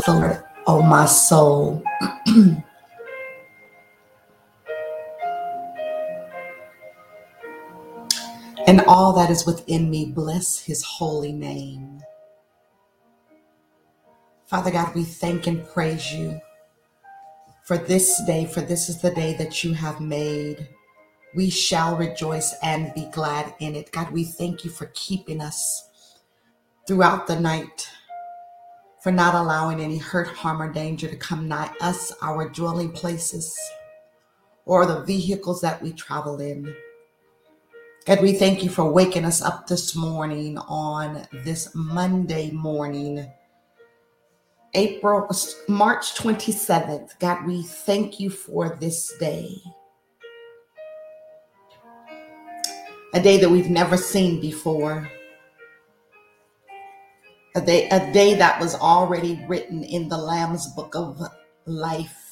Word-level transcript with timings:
the 0.00 0.12
Lord, 0.12 0.44
oh 0.66 0.82
my 0.82 1.06
soul. 1.06 1.82
and 8.66 8.80
all 8.86 9.12
that 9.14 9.30
is 9.30 9.46
within 9.46 9.88
me, 9.90 10.06
bless 10.06 10.58
his 10.58 10.82
holy 10.82 11.32
name. 11.32 12.00
Father 14.46 14.70
God, 14.70 14.94
we 14.94 15.04
thank 15.04 15.46
and 15.46 15.66
praise 15.68 16.12
you 16.12 16.40
for 17.64 17.78
this 17.78 18.22
day, 18.26 18.44
for 18.44 18.60
this 18.60 18.88
is 18.88 19.00
the 19.00 19.10
day 19.10 19.34
that 19.34 19.64
you 19.64 19.72
have 19.74 20.00
made. 20.00 20.68
We 21.34 21.50
shall 21.50 21.96
rejoice 21.96 22.54
and 22.62 22.94
be 22.94 23.08
glad 23.12 23.54
in 23.58 23.74
it. 23.74 23.90
God, 23.90 24.12
we 24.12 24.24
thank 24.24 24.64
you 24.64 24.70
for 24.70 24.86
keeping 24.94 25.40
us 25.40 25.88
throughout 26.86 27.26
the 27.26 27.38
night, 27.40 27.85
for 29.06 29.12
not 29.12 29.36
allowing 29.36 29.78
any 29.78 29.98
hurt, 29.98 30.26
harm, 30.26 30.60
or 30.60 30.72
danger 30.72 31.06
to 31.06 31.14
come 31.14 31.46
nigh 31.46 31.72
us, 31.80 32.12
our 32.22 32.48
dwelling 32.48 32.90
places, 32.90 33.56
or 34.64 34.84
the 34.84 35.04
vehicles 35.04 35.60
that 35.60 35.80
we 35.80 35.92
travel 35.92 36.40
in. 36.40 36.74
God, 38.04 38.20
we 38.20 38.32
thank 38.32 38.64
you 38.64 38.68
for 38.68 38.90
waking 38.90 39.24
us 39.24 39.40
up 39.42 39.68
this 39.68 39.94
morning 39.94 40.58
on 40.58 41.24
this 41.44 41.72
Monday 41.72 42.50
morning, 42.50 43.24
April, 44.74 45.30
March 45.68 46.16
27th. 46.16 47.16
God, 47.20 47.46
we 47.46 47.62
thank 47.62 48.18
you 48.18 48.28
for 48.28 48.76
this 48.80 49.16
day, 49.20 49.56
a 53.14 53.22
day 53.22 53.38
that 53.38 53.48
we've 53.48 53.70
never 53.70 53.96
seen 53.96 54.40
before, 54.40 55.08
a 57.56 57.60
day, 57.60 57.88
a 57.88 58.12
day 58.12 58.34
that 58.34 58.60
was 58.60 58.74
already 58.74 59.42
written 59.48 59.82
in 59.82 60.10
the 60.10 60.18
Lamb's 60.18 60.66
book 60.74 60.94
of 60.94 61.20
life. 61.64 62.22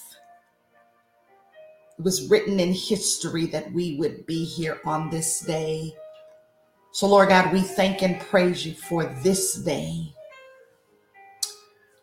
It 1.98 2.04
was 2.04 2.28
written 2.28 2.60
in 2.60 2.74
history 2.74 3.46
that 3.46 3.72
we 3.72 3.96
would 3.96 4.26
be 4.26 4.44
here 4.44 4.80
on 4.84 5.08
this 5.08 5.40
day. 5.40 5.94
So, 6.92 7.06
Lord 7.06 7.30
God, 7.30 7.54
we 7.54 7.62
thank 7.62 8.02
and 8.02 8.20
praise 8.20 8.66
you 8.66 8.74
for 8.74 9.06
this 9.22 9.54
day. 9.54 10.12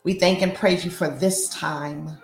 We 0.04 0.16
thank 0.16 0.42
and 0.42 0.56
praise 0.56 0.84
you 0.84 0.90
for 0.90 1.08
this 1.08 1.48
time. 1.50 2.18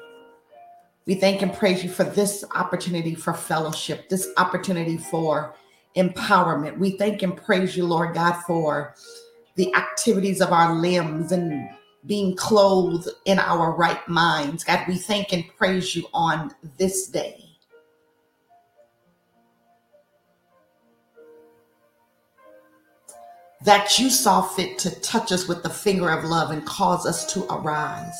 We 1.05 1.13
thank 1.13 1.43
and 1.43 1.53
praise 1.53 1.83
you 1.83 1.91
for 1.91 2.05
this 2.05 2.43
opportunity 2.55 3.13
for 3.13 3.33
fellowship, 3.33 4.09
this 4.09 4.29
opportunity 4.37 4.97
for 4.97 5.53
empowerment. 5.95 6.79
We 6.79 6.97
thank 6.97 7.21
and 7.21 7.37
praise 7.37 7.77
you, 7.77 7.85
Lord 7.85 8.15
God, 8.15 8.41
for 8.47 8.95
the 9.57 9.73
activities 9.73 10.39
of 10.39 10.51
our 10.51 10.75
limbs 10.75 11.31
and 11.31 11.67
being 12.05 12.35
clothed 12.35 13.09
in 13.25 13.39
our 13.39 13.75
right 13.75 14.07
minds. 14.07 14.63
God, 14.63 14.87
we 14.87 14.95
thank 14.95 15.33
and 15.33 15.43
praise 15.57 15.95
you 15.95 16.05
on 16.13 16.53
this 16.77 17.07
day. 17.07 17.43
That 23.65 23.97
you 23.97 24.11
saw 24.11 24.43
fit 24.43 24.77
to 24.79 25.01
touch 25.01 25.31
us 25.31 25.47
with 25.47 25.63
the 25.63 25.69
finger 25.69 26.09
of 26.11 26.23
love 26.23 26.51
and 26.51 26.63
cause 26.65 27.05
us 27.05 27.25
to 27.33 27.43
arise. 27.51 28.15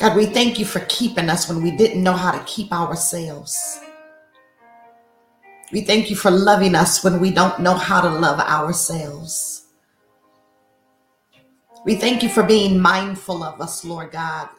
God, 0.00 0.16
we 0.16 0.26
thank 0.26 0.58
you 0.58 0.64
for 0.64 0.80
keeping 0.80 1.30
us 1.30 1.48
when 1.48 1.62
we 1.62 1.70
didn't 1.70 2.02
know 2.02 2.12
how 2.12 2.32
to 2.32 2.44
keep 2.44 2.72
ourselves. 2.72 3.80
We 5.74 5.80
thank 5.80 6.08
you 6.08 6.14
for 6.14 6.30
loving 6.30 6.76
us 6.76 7.02
when 7.02 7.18
we 7.18 7.32
don't 7.32 7.58
know 7.58 7.74
how 7.74 8.00
to 8.00 8.08
love 8.08 8.38
ourselves. 8.38 9.66
We 11.84 11.96
thank 11.96 12.22
you 12.22 12.28
for 12.28 12.44
being 12.44 12.78
mindful 12.78 13.42
of 13.42 13.60
us, 13.60 13.84
Lord 13.84 14.12
God, 14.12 14.50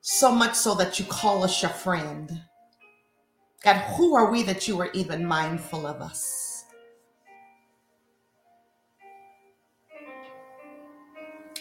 so 0.00 0.30
much 0.30 0.54
so 0.54 0.76
that 0.76 1.00
you 1.00 1.06
call 1.06 1.42
us 1.42 1.60
your 1.60 1.72
friend. 1.72 2.40
God, 3.64 3.78
who 3.96 4.14
are 4.14 4.30
we 4.30 4.44
that 4.44 4.68
you 4.68 4.80
are 4.80 4.92
even 4.92 5.26
mindful 5.26 5.88
of 5.88 6.00
us? 6.00 6.66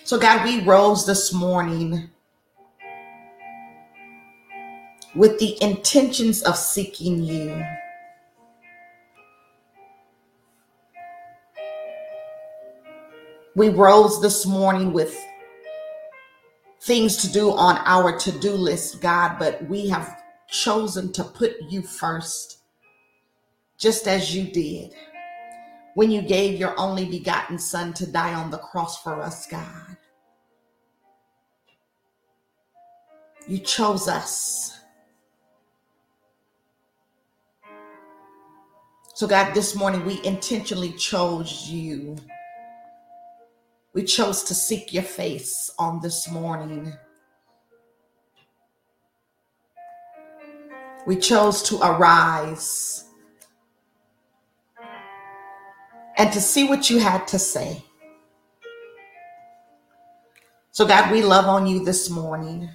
So, 0.04 0.20
God, 0.20 0.46
we 0.46 0.62
rose 0.62 1.08
this 1.08 1.34
morning 1.34 2.12
with 5.16 5.40
the 5.40 5.58
intentions 5.64 6.44
of 6.44 6.56
seeking 6.56 7.24
you. 7.24 7.66
We 13.56 13.68
rose 13.68 14.22
this 14.22 14.46
morning 14.46 14.94
with 14.94 15.18
things 16.84 17.18
to 17.18 17.32
do 17.32 17.52
on 17.52 17.78
our 17.86 18.18
to 18.18 18.32
do 18.40 18.52
list, 18.54 19.02
God, 19.02 19.38
but 19.40 19.64
we 19.68 19.90
have 19.90 20.24
chosen 20.50 21.12
to 21.14 21.24
put 21.24 21.56
you 21.70 21.82
first, 21.82 22.60
just 23.78 24.08
as 24.08 24.34
you 24.34 24.46
did 24.46 24.94
when 25.96 26.10
you 26.10 26.22
gave 26.22 26.58
your 26.58 26.80
only 26.80 27.06
begotten 27.06 27.60
Son 27.60 27.94
to 27.94 28.10
die 28.10 28.34
on 28.34 28.52
the 28.52 28.58
cross 28.58 29.02
for 29.02 29.22
us, 29.22 29.46
God. 29.48 29.98
You 33.48 33.58
chose 33.60 34.08
us. 34.08 34.80
So, 39.14 39.28
God, 39.28 39.54
this 39.54 39.76
morning 39.76 40.06
we 40.06 40.24
intentionally 40.24 40.94
chose 40.94 41.70
you. 41.70 42.16
We 43.94 44.04
chose 44.04 44.44
to 44.44 44.56
seek 44.56 44.94
your 44.94 45.04
face 45.04 45.70
on 45.78 46.00
this 46.02 46.32
morning. 46.32 46.94
We 51.06 51.18
chose 51.18 51.62
to 51.64 51.80
arise 51.82 53.04
and 56.18 56.32
to 56.32 56.40
see 56.40 56.70
what 56.70 56.90
you 56.90 57.00
had 57.00 57.28
to 57.30 57.40
say. 57.40 57.84
So, 60.72 60.88
God, 60.88 61.12
we 61.12 61.22
love 61.22 61.46
on 61.48 61.68
you 61.68 61.84
this 61.84 62.10
morning. 62.10 62.70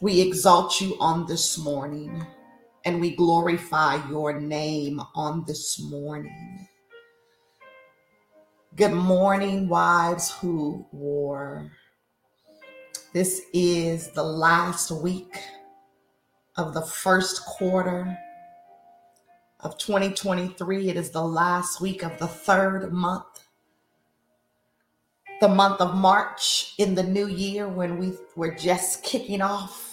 We 0.00 0.20
exalt 0.20 0.80
you 0.80 0.96
on 0.98 1.26
this 1.26 1.58
morning 1.58 2.26
and 2.84 3.00
we 3.00 3.14
glorify 3.14 4.04
your 4.08 4.40
name 4.40 5.00
on 5.14 5.44
this 5.46 5.80
morning. 5.80 6.66
Good 8.80 8.94
morning, 8.94 9.68
wives 9.68 10.30
who 10.30 10.86
war. 10.90 11.70
This 13.12 13.42
is 13.52 14.08
the 14.12 14.22
last 14.22 14.90
week 14.90 15.36
of 16.56 16.72
the 16.72 16.80
first 16.80 17.44
quarter 17.44 18.16
of 19.60 19.76
2023. 19.76 20.88
It 20.88 20.96
is 20.96 21.10
the 21.10 21.22
last 21.22 21.82
week 21.82 22.02
of 22.02 22.18
the 22.18 22.26
third 22.26 22.90
month, 22.90 23.44
the 25.42 25.48
month 25.48 25.82
of 25.82 25.94
March 25.94 26.72
in 26.78 26.94
the 26.94 27.02
new 27.02 27.26
year 27.26 27.68
when 27.68 27.98
we 27.98 28.14
were 28.34 28.54
just 28.54 29.04
kicking 29.04 29.42
off. 29.42 29.89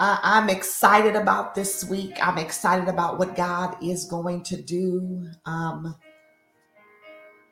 I, 0.00 0.18
I'm 0.22 0.48
excited 0.48 1.14
about 1.14 1.54
this 1.54 1.84
week. 1.84 2.16
I'm 2.26 2.38
excited 2.38 2.88
about 2.88 3.18
what 3.18 3.36
God 3.36 3.76
is 3.82 4.06
going 4.06 4.42
to 4.44 4.60
do. 4.60 5.28
Um, 5.44 5.94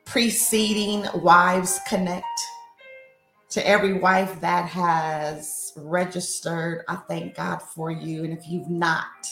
preceding 0.05 1.05
Wives 1.21 1.79
Connect. 1.87 2.25
To 3.51 3.67
every 3.67 3.93
wife 3.93 4.41
that 4.41 4.67
has 4.69 5.73
registered, 5.75 6.83
I 6.87 6.95
thank 6.95 7.35
God 7.35 7.61
for 7.61 7.91
you. 7.91 8.23
And 8.23 8.33
if 8.33 8.47
you've 8.47 8.69
not, 8.69 9.27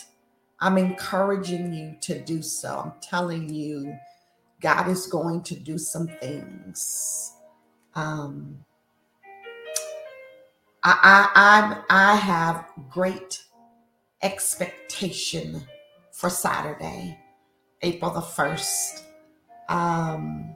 I'm 0.60 0.78
encouraging 0.78 1.74
you 1.74 1.98
to 2.02 2.20
do 2.24 2.42
so. 2.44 2.82
I'm 2.86 2.94
telling 3.02 3.52
you, 3.52 3.96
God 4.62 4.88
is 4.90 5.08
going 5.08 5.42
to 5.44 5.56
do 5.56 5.78
some 5.78 6.08
things. 6.08 7.34
Um, 7.96 8.64
I, 10.90 10.96
I, 11.36 11.60
I'm, 11.60 11.84
I 11.90 12.16
have 12.16 12.66
great 12.90 13.44
expectation 14.24 15.62
for 16.14 16.30
Saturday, 16.30 17.20
April 17.82 18.10
the 18.10 18.22
1st. 18.22 19.04
Um, 19.68 20.56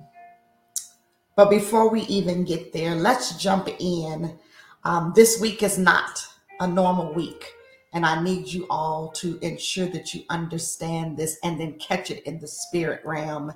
but 1.35 1.49
before 1.49 1.89
we 1.89 2.03
even 2.03 2.45
get 2.45 2.71
there, 2.71 2.95
let's 2.95 3.35
jump 3.35 3.67
in. 3.77 4.39
Um, 4.85 5.11
this 5.17 5.41
week 5.41 5.63
is 5.63 5.77
not 5.77 6.25
a 6.61 6.67
normal 6.67 7.13
week. 7.13 7.51
And 7.91 8.05
I 8.05 8.23
need 8.23 8.47
you 8.47 8.67
all 8.69 9.09
to 9.17 9.37
ensure 9.39 9.87
that 9.87 10.13
you 10.13 10.23
understand 10.29 11.17
this 11.17 11.39
and 11.43 11.59
then 11.59 11.77
catch 11.77 12.09
it 12.09 12.23
in 12.23 12.39
the 12.39 12.47
spirit 12.47 13.01
realm. 13.03 13.51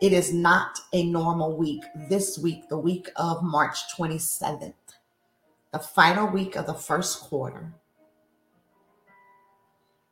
It 0.00 0.12
is 0.12 0.32
not 0.32 0.78
a 0.92 1.02
normal 1.02 1.56
week. 1.56 1.82
This 2.08 2.38
week, 2.38 2.68
the 2.68 2.78
week 2.78 3.08
of 3.16 3.42
March 3.42 3.76
27th, 3.98 4.74
the 5.72 5.78
final 5.78 6.26
week 6.26 6.56
of 6.56 6.66
the 6.66 6.74
first 6.74 7.20
quarter, 7.20 7.72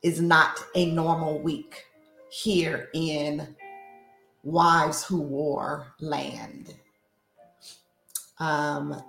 is 0.03 0.21
not 0.21 0.59
a 0.75 0.91
normal 0.93 1.39
week 1.41 1.85
here 2.31 2.89
in 2.95 3.55
Wives 4.43 5.05
Who 5.05 5.21
War 5.21 5.95
land. 6.01 6.75
Um, 8.39 9.03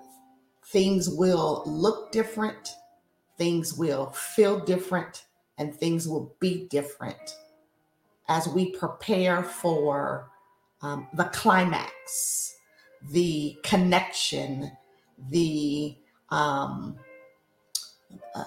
things 0.65 1.09
will 1.09 1.63
look 1.65 2.11
different, 2.11 2.75
things 3.37 3.73
will 3.73 4.11
feel 4.11 4.59
different, 4.59 5.25
and 5.57 5.73
things 5.73 6.07
will 6.07 6.35
be 6.39 6.67
different 6.69 7.37
as 8.27 8.47
we 8.47 8.71
prepare 8.71 9.43
for 9.43 10.29
um, 10.81 11.07
the 11.13 11.25
climax, 11.25 12.55
the 13.11 13.57
connection, 13.63 14.71
the 15.29 15.95
um, 16.31 16.97
uh, 18.35 18.45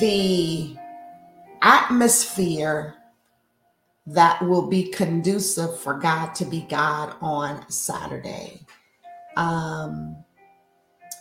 the 0.00 0.76
atmosphere 1.62 2.94
that 4.06 4.42
will 4.42 4.68
be 4.68 4.84
conducive 4.84 5.78
for 5.80 5.94
God 5.94 6.34
to 6.36 6.44
be 6.44 6.62
God 6.62 7.14
on 7.20 7.70
Saturday. 7.70 8.60
Um, 9.36 10.16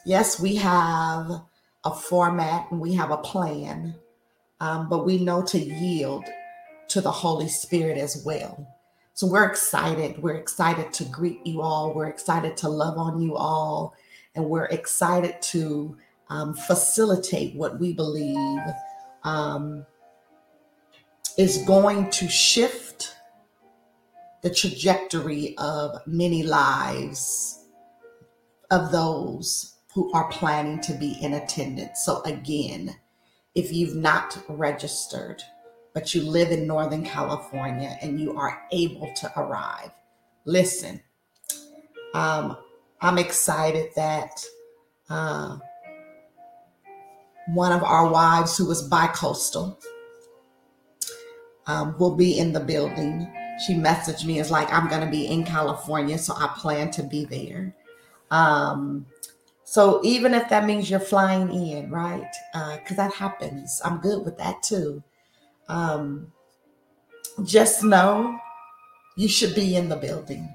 yes, 0.05 0.39
we 0.39 0.55
have 0.57 1.41
a 1.85 1.91
format 1.93 2.71
and 2.71 2.79
we 2.79 2.93
have 2.95 3.11
a 3.11 3.17
plan, 3.17 3.95
um, 4.59 4.89
but 4.89 5.05
we 5.05 5.19
know 5.19 5.43
to 5.43 5.59
yield 5.59 6.25
to 6.89 7.01
the 7.01 7.11
Holy 7.11 7.49
Spirit 7.49 7.97
as 7.97 8.23
well. 8.25 8.67
So 9.17 9.25
we're 9.25 9.45
excited. 9.45 10.21
We're 10.21 10.35
excited 10.35 10.93
to 10.93 11.03
greet 11.05 11.43
you 11.43 11.63
all. 11.63 11.91
We're 11.91 12.05
excited 12.05 12.55
to 12.57 12.69
love 12.69 12.99
on 12.99 13.19
you 13.19 13.35
all. 13.35 13.95
And 14.35 14.45
we're 14.45 14.65
excited 14.65 15.41
to 15.41 15.97
um, 16.29 16.53
facilitate 16.53 17.55
what 17.55 17.79
we 17.79 17.93
believe 17.93 18.59
um, 19.23 19.87
is 21.35 21.57
going 21.65 22.11
to 22.11 22.27
shift 22.27 23.15
the 24.43 24.51
trajectory 24.51 25.57
of 25.57 25.99
many 26.05 26.43
lives 26.43 27.65
of 28.69 28.91
those 28.91 29.77
who 29.95 30.13
are 30.13 30.29
planning 30.29 30.79
to 30.81 30.93
be 30.93 31.17
in 31.23 31.33
attendance. 31.33 32.05
So, 32.05 32.21
again, 32.21 32.95
if 33.55 33.73
you've 33.73 33.95
not 33.95 34.37
registered, 34.47 35.41
but 35.97 36.13
you 36.13 36.21
live 36.21 36.51
in 36.51 36.67
Northern 36.67 37.03
California 37.03 37.97
and 38.03 38.21
you 38.21 38.37
are 38.37 38.61
able 38.71 39.11
to 39.15 39.31
arrive, 39.35 39.89
listen, 40.45 41.01
um, 42.13 42.55
I'm 43.01 43.17
excited 43.17 43.89
that 43.95 44.45
uh, 45.09 45.57
one 47.47 47.71
of 47.71 47.83
our 47.83 48.11
wives 48.11 48.55
who 48.55 48.67
was 48.67 48.83
bi-coastal 48.83 49.79
um, 51.65 51.97
will 51.97 52.15
be 52.15 52.37
in 52.37 52.53
the 52.53 52.59
building. 52.59 53.27
She 53.65 53.73
messaged 53.73 54.23
me 54.23 54.37
as 54.37 54.51
like, 54.51 54.71
I'm 54.71 54.89
going 54.89 55.01
to 55.01 55.09
be 55.09 55.25
in 55.25 55.45
California, 55.45 56.19
so 56.19 56.35
I 56.37 56.53
plan 56.59 56.91
to 56.91 57.01
be 57.01 57.25
there. 57.25 57.75
Um, 58.29 59.07
so 59.63 59.99
even 60.03 60.35
if 60.35 60.47
that 60.49 60.67
means 60.67 60.91
you're 60.91 60.99
flying 60.99 61.51
in, 61.51 61.89
right? 61.89 62.31
Because 62.53 62.99
uh, 62.99 63.07
that 63.07 63.13
happens. 63.15 63.81
I'm 63.83 63.97
good 63.97 64.23
with 64.23 64.37
that 64.37 64.61
too. 64.61 65.01
Um, 65.69 66.31
just 67.43 67.83
know 67.83 68.39
you 69.15 69.27
should 69.27 69.55
be 69.55 69.75
in 69.75 69.89
the 69.89 69.95
building. 69.95 70.53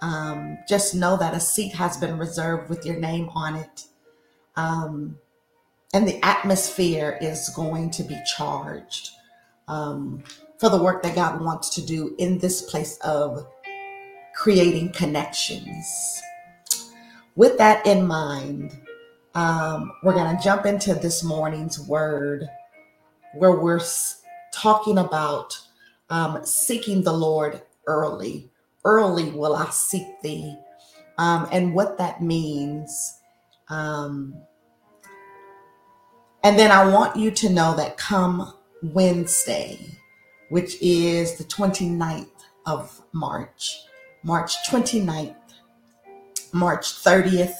Um, 0.00 0.58
just 0.68 0.94
know 0.94 1.16
that 1.16 1.34
a 1.34 1.40
seat 1.40 1.74
has 1.74 1.96
been 1.96 2.18
reserved 2.18 2.68
with 2.68 2.84
your 2.84 2.96
name 2.96 3.28
on 3.30 3.56
it. 3.56 3.84
Um, 4.56 5.18
and 5.92 6.06
the 6.06 6.24
atmosphere 6.24 7.18
is 7.20 7.48
going 7.50 7.90
to 7.90 8.02
be 8.02 8.18
charged 8.36 9.10
um, 9.68 10.22
for 10.58 10.68
the 10.68 10.82
work 10.82 11.02
that 11.02 11.14
God 11.14 11.40
wants 11.40 11.70
to 11.76 11.86
do 11.86 12.14
in 12.18 12.38
this 12.38 12.62
place 12.62 12.98
of 12.98 13.46
creating 14.34 14.92
connections. 14.92 16.20
With 17.36 17.58
that 17.58 17.86
in 17.86 18.06
mind, 18.06 18.76
um, 19.34 19.92
we're 20.02 20.14
going 20.14 20.36
to 20.36 20.42
jump 20.42 20.66
into 20.66 20.94
this 20.94 21.24
morning's 21.24 21.80
word 21.80 22.46
where 23.34 23.52
we're 23.52 23.80
talking 24.54 24.98
about 24.98 25.58
um, 26.10 26.44
seeking 26.44 27.02
the 27.02 27.12
Lord 27.12 27.62
early. 27.86 28.50
Early 28.84 29.30
will 29.30 29.54
I 29.54 29.70
seek 29.70 30.06
thee. 30.22 30.56
Um, 31.18 31.48
and 31.52 31.74
what 31.74 31.98
that 31.98 32.22
means. 32.22 33.18
Um, 33.68 34.34
and 36.42 36.58
then 36.58 36.70
I 36.70 36.86
want 36.88 37.16
you 37.16 37.30
to 37.30 37.50
know 37.50 37.74
that 37.76 37.96
come 37.96 38.52
Wednesday, 38.82 39.78
which 40.50 40.76
is 40.82 41.36
the 41.36 41.44
29th 41.44 42.28
of 42.66 43.02
March, 43.12 43.80
March 44.22 44.54
29th, 44.68 45.34
March 46.52 46.86
30th, 46.86 47.54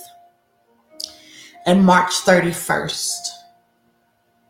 and 1.67 1.85
March 1.85 2.13
31st, 2.13 3.29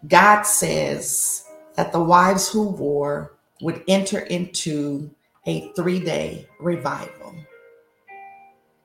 God 0.09 0.43
says 0.43 1.44
that 1.77 1.93
the 1.93 2.03
wives 2.03 2.49
who 2.49 2.69
war 2.69 3.37
would 3.61 3.83
enter 3.89 4.21
into 4.21 5.11
a 5.47 5.73
three 5.73 6.01
day 6.01 6.47
revival. 6.61 7.35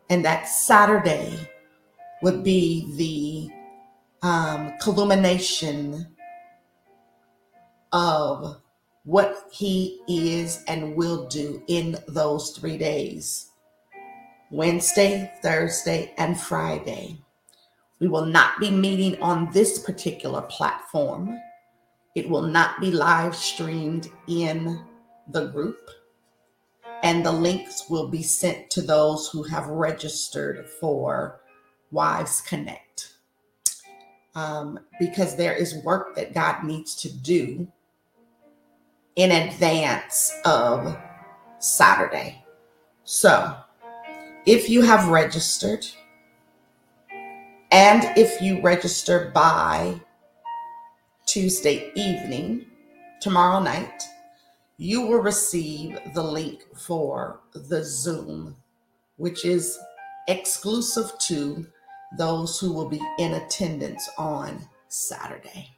And 0.10 0.25
that 0.25 0.48
Saturday 0.48 1.38
would 2.22 2.43
be 2.43 3.50
the 4.22 4.27
um, 4.27 4.74
culmination 4.79 6.15
of 7.91 8.58
what 9.03 9.48
he 9.51 10.00
is 10.08 10.63
and 10.67 10.96
will 10.96 11.27
do 11.27 11.63
in 11.67 11.98
those 12.08 12.51
three 12.51 12.77
days 12.77 13.50
Wednesday, 14.51 15.31
Thursday, 15.43 16.13
and 16.17 16.39
Friday. 16.39 17.19
We 18.00 18.08
will 18.08 18.25
not 18.25 18.60
be 18.60 18.72
meeting 18.72 19.22
on 19.22 19.51
this 19.51 19.79
particular 19.79 20.41
platform. 20.43 21.39
It 22.15 22.29
will 22.29 22.41
not 22.41 22.81
be 22.81 22.91
live 22.91 23.35
streamed 23.35 24.09
in 24.27 24.83
the 25.27 25.47
group. 25.47 25.89
And 27.03 27.25
the 27.25 27.31
links 27.31 27.89
will 27.89 28.07
be 28.07 28.23
sent 28.23 28.69
to 28.71 28.81
those 28.81 29.29
who 29.29 29.43
have 29.43 29.67
registered 29.67 30.67
for 30.67 31.39
Wives 31.91 32.41
Connect 32.41 33.13
um, 34.35 34.79
because 34.99 35.35
there 35.35 35.53
is 35.53 35.75
work 35.83 36.15
that 36.15 36.33
God 36.33 36.63
needs 36.63 36.95
to 36.95 37.11
do 37.11 37.67
in 39.15 39.31
advance 39.31 40.33
of 40.45 40.97
Saturday. 41.59 42.43
So, 43.03 43.55
if 44.45 44.69
you 44.69 44.81
have 44.81 45.09
registered, 45.09 45.85
and 47.71 48.17
if 48.17 48.41
you 48.41 48.61
register 48.61 49.31
by 49.33 49.99
Tuesday 51.29 51.91
evening, 51.93 52.65
tomorrow 53.21 53.59
night, 53.59 54.01
you 54.77 55.01
will 55.01 55.19
receive 55.19 56.00
the 56.15 56.24
link 56.24 56.63
for 56.75 57.41
the 57.53 57.83
Zoom, 57.83 58.55
which 59.17 59.45
is 59.45 59.77
exclusive 60.27 61.12
to 61.19 61.67
those 62.17 62.59
who 62.59 62.74
will 62.74 62.89
be 62.89 63.00
in 63.19 63.36
attendance 63.36 64.09
on 64.17 64.67
Saturday. 64.88 65.69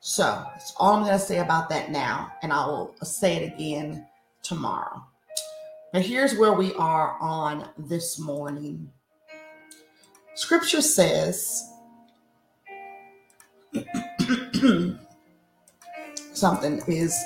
So 0.00 0.42
that's 0.54 0.72
all 0.78 0.94
I'm 0.94 1.04
going 1.04 1.18
to 1.18 1.18
say 1.18 1.40
about 1.40 1.68
that 1.68 1.90
now, 1.90 2.32
and 2.42 2.50
I 2.50 2.64
will 2.64 2.94
say 3.02 3.36
it 3.36 3.52
again 3.52 4.06
tomorrow. 4.42 5.04
Now, 5.92 6.00
here's 6.00 6.38
where 6.38 6.54
we 6.54 6.72
are 6.76 7.18
on 7.20 7.68
this 7.76 8.18
morning. 8.18 8.90
Scripture 10.34 10.80
says 10.80 11.66
something 16.32 16.82
is 16.86 17.18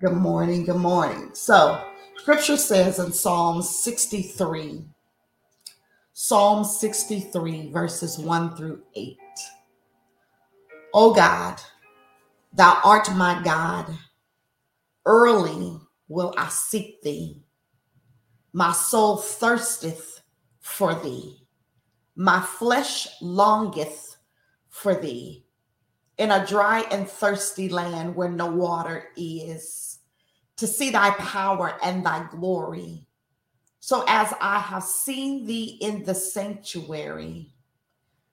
good 0.00 0.14
morning, 0.14 0.64
good 0.64 0.76
morning. 0.76 1.30
So, 1.34 1.84
Scripture 2.16 2.56
says 2.56 2.98
in 2.98 3.12
Psalm 3.12 3.60
63, 3.62 4.84
Psalm 6.12 6.64
63, 6.64 7.70
verses 7.70 8.18
1 8.18 8.56
through 8.56 8.82
8. 8.94 9.18
O 10.94 11.12
God, 11.12 11.60
thou 12.54 12.80
art 12.84 13.14
my 13.14 13.42
God. 13.44 13.90
Early 15.04 15.78
will 16.08 16.32
I 16.36 16.48
seek 16.48 17.02
thee. 17.02 17.42
My 18.52 18.72
soul 18.72 19.18
thirsteth 19.18 20.22
for 20.60 20.94
thee. 20.94 21.47
My 22.20 22.40
flesh 22.40 23.06
longeth 23.20 24.16
for 24.70 24.96
thee 24.96 25.44
in 26.18 26.32
a 26.32 26.44
dry 26.44 26.80
and 26.90 27.08
thirsty 27.08 27.68
land 27.68 28.16
where 28.16 28.28
no 28.28 28.46
water 28.46 29.10
is, 29.16 30.00
to 30.56 30.66
see 30.66 30.90
thy 30.90 31.10
power 31.10 31.78
and 31.80 32.04
thy 32.04 32.26
glory. 32.28 33.06
So 33.78 34.04
as 34.08 34.34
I 34.40 34.58
have 34.58 34.82
seen 34.82 35.46
thee 35.46 35.78
in 35.80 36.02
the 36.02 36.14
sanctuary, 36.14 37.52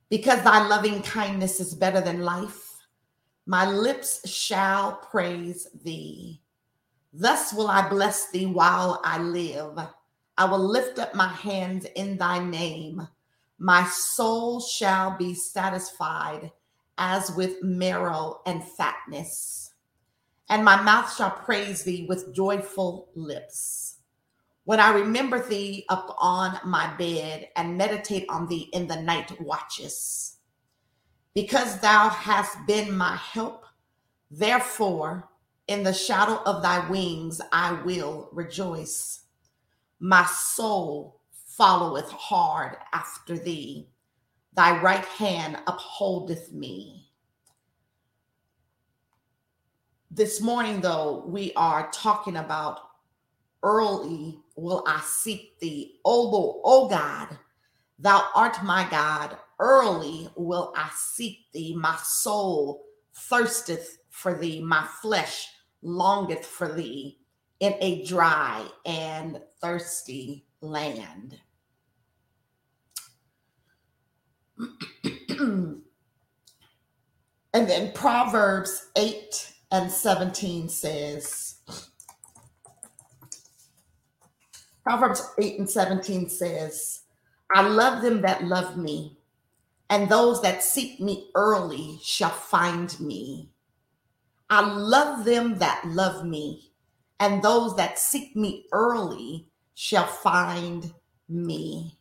because 0.10 0.42
thy 0.42 0.68
loving 0.68 1.04
kindness 1.04 1.60
is 1.60 1.76
better 1.76 2.02
than 2.02 2.24
life, 2.24 2.80
my 3.46 3.70
lips 3.70 4.28
shall 4.28 4.94
praise 4.94 5.68
thee. 5.84 6.42
Thus 7.14 7.54
will 7.54 7.68
I 7.68 7.88
bless 7.88 8.32
thee 8.32 8.48
while 8.48 9.00
I 9.04 9.20
live. 9.20 9.78
I 10.40 10.46
will 10.46 10.58
lift 10.58 10.98
up 10.98 11.14
my 11.14 11.28
hands 11.28 11.86
in 11.96 12.18
thy 12.18 12.40
name. 12.40 13.08
My 13.58 13.86
soul 13.86 14.60
shall 14.60 15.18
be 15.18 15.34
satisfied 15.34 16.52
as 16.98 17.32
with 17.32 17.64
marrow 17.64 18.42
and 18.46 18.64
fatness. 18.64 19.74
And 20.50 20.64
my 20.64 20.82
mouth 20.82 21.14
shall 21.16 21.32
praise 21.32 21.84
thee 21.84 22.06
with 22.08 22.34
joyful 22.34 23.10
lips. 23.16 23.98
When 24.66 24.80
I 24.80 24.94
remember 24.94 25.48
thee 25.48 25.86
up 25.90 26.16
on 26.20 26.60
my 26.66 26.96
bed 26.98 27.50
and 27.56 27.78
meditate 27.78 28.26
on 28.30 28.48
thee 28.48 28.70
in 28.74 28.88
the 28.88 29.02
night 29.02 29.40
watches. 29.42 30.38
Because 31.34 31.80
thou 31.80 32.10
hast 32.10 32.58
been 32.66 32.96
my 32.96 33.16
help, 33.16 33.66
therefore 34.32 35.30
in 35.68 35.84
the 35.84 35.94
shadow 35.94 36.42
of 36.46 36.62
thy 36.62 36.88
wings 36.90 37.42
I 37.52 37.74
will 37.84 38.30
rejoice. 38.32 39.22
My 40.00 40.26
soul 40.26 41.15
followeth 41.58 42.10
hard 42.12 42.78
after 42.94 43.38
thee 43.38 43.88
thy 44.56 44.82
right 44.82 45.06
hand 45.06 45.58
upholdeth 45.68 46.52
me. 46.54 47.10
This 50.10 50.40
morning, 50.40 50.80
though, 50.80 51.24
we 51.28 51.52
are 51.56 51.90
talking 51.92 52.38
about 52.38 52.80
early 53.64 54.40
will 54.56 54.84
I 54.88 55.02
seek 55.02 55.60
thee. 55.60 56.00
O 56.06 56.62
O 56.64 56.88
God, 56.88 57.38
thou 58.00 58.30
art 58.34 58.64
my 58.64 58.88
God. 58.90 59.38
Early 59.60 60.30
will 60.36 60.74
I 60.76 60.90
seek 60.96 61.52
thee. 61.54 61.76
My 61.76 61.98
soul 62.02 62.86
thirsteth 63.14 63.98
for 64.10 64.38
thee. 64.38 64.62
My 64.62 64.88
flesh 65.02 65.50
longeth 65.82 66.46
for 66.46 66.74
thee 66.74 67.20
in 67.60 67.76
a 67.82 68.06
dry 68.06 68.66
and 68.86 69.42
thirsty 69.62 70.46
land. 70.62 71.40
And 74.58 75.84
then 77.54 77.92
Proverbs 77.94 78.90
8 78.96 79.54
and 79.72 79.92
17 79.92 80.70
says, 80.70 81.56
Proverbs 84.84 85.34
8 85.40 85.60
and 85.60 85.70
17 85.70 86.30
says, 86.30 87.02
I 87.54 87.68
love 87.68 88.02
them 88.02 88.22
that 88.22 88.44
love 88.44 88.78
me, 88.78 89.18
and 89.90 90.10
those 90.10 90.42
that 90.42 90.64
seek 90.64 91.00
me 91.00 91.30
early 91.36 92.00
shall 92.04 92.30
find 92.30 93.00
me. 93.00 93.50
I 94.50 94.62
love 94.62 95.26
them 95.26 95.58
that 95.60 95.84
love 95.86 96.26
me, 96.26 96.72
and 97.20 97.42
those 97.42 97.76
that 97.78 97.98
seek 98.00 98.36
me 98.36 98.66
early 98.72 99.48
shall 99.74 100.08
find 100.08 100.94
me. 101.28 101.98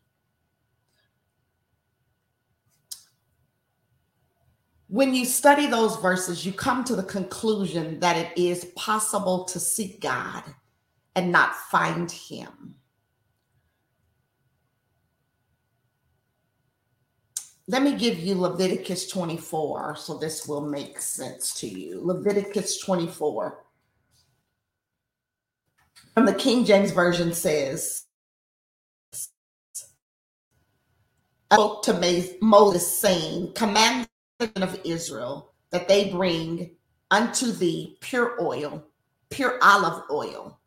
When 4.94 5.12
you 5.12 5.24
study 5.24 5.66
those 5.66 5.96
verses, 5.96 6.46
you 6.46 6.52
come 6.52 6.84
to 6.84 6.94
the 6.94 7.02
conclusion 7.02 7.98
that 7.98 8.16
it 8.16 8.30
is 8.40 8.66
possible 8.76 9.44
to 9.44 9.58
seek 9.58 10.00
God 10.00 10.44
and 11.16 11.32
not 11.32 11.56
find 11.56 12.08
Him. 12.12 12.76
Let 17.66 17.82
me 17.82 17.96
give 17.96 18.20
you 18.20 18.36
Leviticus 18.36 19.08
24 19.08 19.96
so 19.96 20.16
this 20.16 20.46
will 20.46 20.60
make 20.60 21.00
sense 21.00 21.54
to 21.54 21.66
you. 21.66 22.00
Leviticus 22.00 22.78
24 22.78 23.64
from 26.14 26.24
the 26.24 26.34
King 26.34 26.64
James 26.64 26.92
Version 26.92 27.32
says, 27.32 28.04
spoke 31.50 31.82
to 31.82 32.36
Moses, 32.40 33.00
saying, 33.00 33.54
Command 33.54 34.06
of 34.40 34.80
Israel 34.84 35.52
that 35.70 35.86
they 35.86 36.10
bring 36.10 36.70
unto 37.10 37.52
thee 37.52 37.96
pure 38.00 38.36
oil, 38.40 38.84
pure 39.30 39.58
olive 39.62 40.02
oil, 40.10 40.58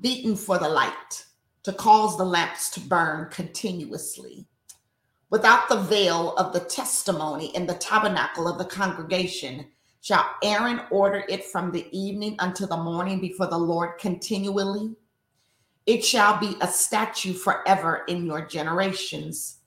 beaten 0.00 0.36
for 0.36 0.58
the 0.58 0.68
light, 0.68 1.24
to 1.64 1.72
cause 1.72 2.16
the 2.16 2.24
lamps 2.24 2.70
to 2.70 2.80
burn 2.80 3.28
continuously. 3.30 4.46
Without 5.30 5.68
the 5.68 5.80
veil 5.80 6.34
of 6.36 6.52
the 6.52 6.60
testimony 6.60 7.54
in 7.56 7.66
the 7.66 7.74
tabernacle 7.74 8.46
of 8.46 8.56
the 8.56 8.64
congregation, 8.64 9.66
shall 10.00 10.24
Aaron 10.42 10.80
order 10.90 11.24
it 11.28 11.44
from 11.44 11.72
the 11.72 11.86
evening 11.90 12.36
until 12.38 12.68
the 12.68 12.76
morning 12.76 13.20
before 13.20 13.48
the 13.48 13.58
Lord 13.58 13.98
continually? 13.98 14.94
It 15.86 16.04
shall 16.04 16.38
be 16.38 16.56
a 16.60 16.68
statue 16.68 17.32
forever 17.32 18.04
in 18.06 18.24
your 18.24 18.46
generations 18.46 19.57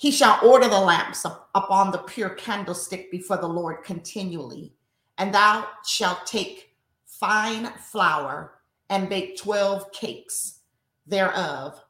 he 0.00 0.10
shall 0.10 0.40
order 0.42 0.66
the 0.66 0.80
lamps 0.80 1.26
up, 1.26 1.50
upon 1.54 1.92
the 1.92 1.98
pure 1.98 2.30
candlestick 2.30 3.10
before 3.10 3.36
the 3.36 3.46
Lord 3.46 3.84
continually. 3.84 4.72
And 5.18 5.34
thou 5.34 5.68
shalt 5.84 6.26
take 6.26 6.74
fine 7.04 7.70
flour 7.90 8.62
and 8.88 9.10
bake 9.10 9.36
12 9.36 9.92
cakes 9.92 10.60
thereof. 11.06 11.84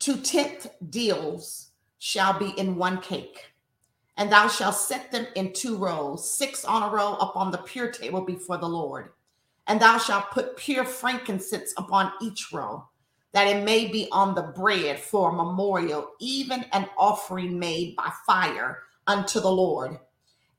Two 0.00 0.16
tenth 0.16 0.66
deals 0.90 1.70
shall 2.00 2.36
be 2.36 2.58
in 2.58 2.74
one 2.74 3.00
cake. 3.00 3.52
And 4.16 4.32
thou 4.32 4.48
shalt 4.48 4.74
set 4.74 5.12
them 5.12 5.28
in 5.36 5.52
two 5.52 5.76
rows, 5.76 6.36
six 6.36 6.64
on 6.64 6.82
a 6.82 6.92
row 6.92 7.14
upon 7.20 7.52
the 7.52 7.58
pure 7.58 7.92
table 7.92 8.22
before 8.22 8.58
the 8.58 8.68
Lord. 8.68 9.10
And 9.68 9.80
thou 9.80 9.98
shalt 9.98 10.32
put 10.32 10.56
pure 10.56 10.84
frankincense 10.84 11.72
upon 11.76 12.10
each 12.20 12.52
row 12.52 12.88
that 13.34 13.48
it 13.48 13.64
may 13.64 13.88
be 13.88 14.08
on 14.12 14.32
the 14.34 14.42
bread 14.42 14.98
for 14.98 15.30
a 15.30 15.34
memorial, 15.34 16.12
even 16.20 16.64
an 16.72 16.88
offering 16.96 17.58
made 17.58 17.96
by 17.96 18.10
fire 18.24 18.84
unto 19.08 19.40
the 19.40 19.50
Lord. 19.50 19.98